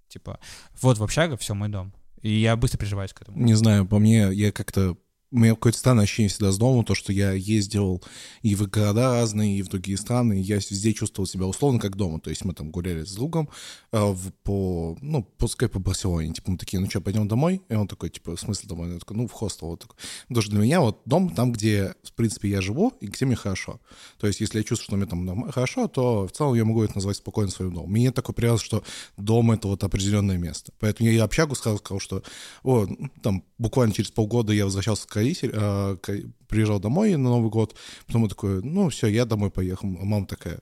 [0.09, 0.39] типа,
[0.83, 1.95] вот в общага все мой дом.
[2.23, 3.39] И я быстро приживаюсь к этому.
[3.39, 4.97] Не знаю, по мне, я как-то...
[5.33, 8.01] У меня какое-то странное ощущение всегда с домом, то, что я ездил
[8.43, 11.97] и в города разные, и в другие страны, и я везде чувствовал себя условно как
[11.97, 12.21] дома.
[12.21, 13.49] То есть мы там гуляли с другом
[13.91, 16.33] э, в- по, ну, пускай по Барселоне.
[16.33, 17.61] Типа мы такие, ну что, пойдем домой?
[17.69, 18.93] И он такой, типа, в смысле домой?
[18.93, 19.67] Я такой, ну, в хостел.
[19.69, 19.97] Вот такой.
[20.29, 23.35] Потому что для меня вот дом там, где, в принципе, я живу, и где мне
[23.35, 23.81] хорошо.
[24.19, 26.95] То есть если я чувствую, что мне там хорошо, то в целом я могу это
[26.95, 27.93] назвать спокойно своим домом.
[27.97, 28.85] Нет такой привязки, что
[29.17, 30.73] дом— это вот определенное место.
[30.79, 32.23] Поэтому я и общагу сразу сказал, что
[32.63, 32.87] о,
[33.23, 37.77] там буквально через полгода я возвращался к родителям, э, к- приезжал домой на Новый год,
[38.07, 39.89] потом я такой, ну все, я домой поехал.
[39.89, 40.61] А мама такая,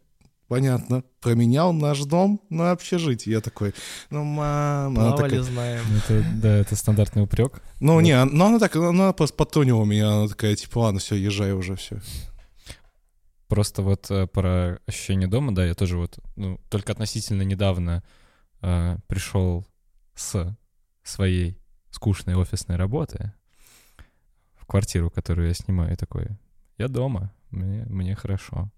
[0.49, 3.35] понятно, променял наш дом на общежитие.
[3.35, 3.75] Я такой,
[4.11, 4.95] ну, мама...
[4.95, 5.85] Плавали, такая, знаем.
[5.97, 7.63] Это, да, это стандартный упрек.
[7.81, 11.53] ну, не, ну она так, она просто подтонила меня, она такая, типа, ладно, все, езжай
[11.53, 12.01] уже, все.
[13.49, 18.03] Просто вот э, про ощущение дома, да, я тоже вот, ну, только относительно недавно
[18.63, 19.67] э, пришел
[20.15, 20.57] с
[21.03, 21.59] своей
[21.91, 23.33] скучной офисной работы
[24.67, 26.27] квартиру, которую я снимаю, и такой,
[26.79, 28.71] я дома, мне, мне хорошо.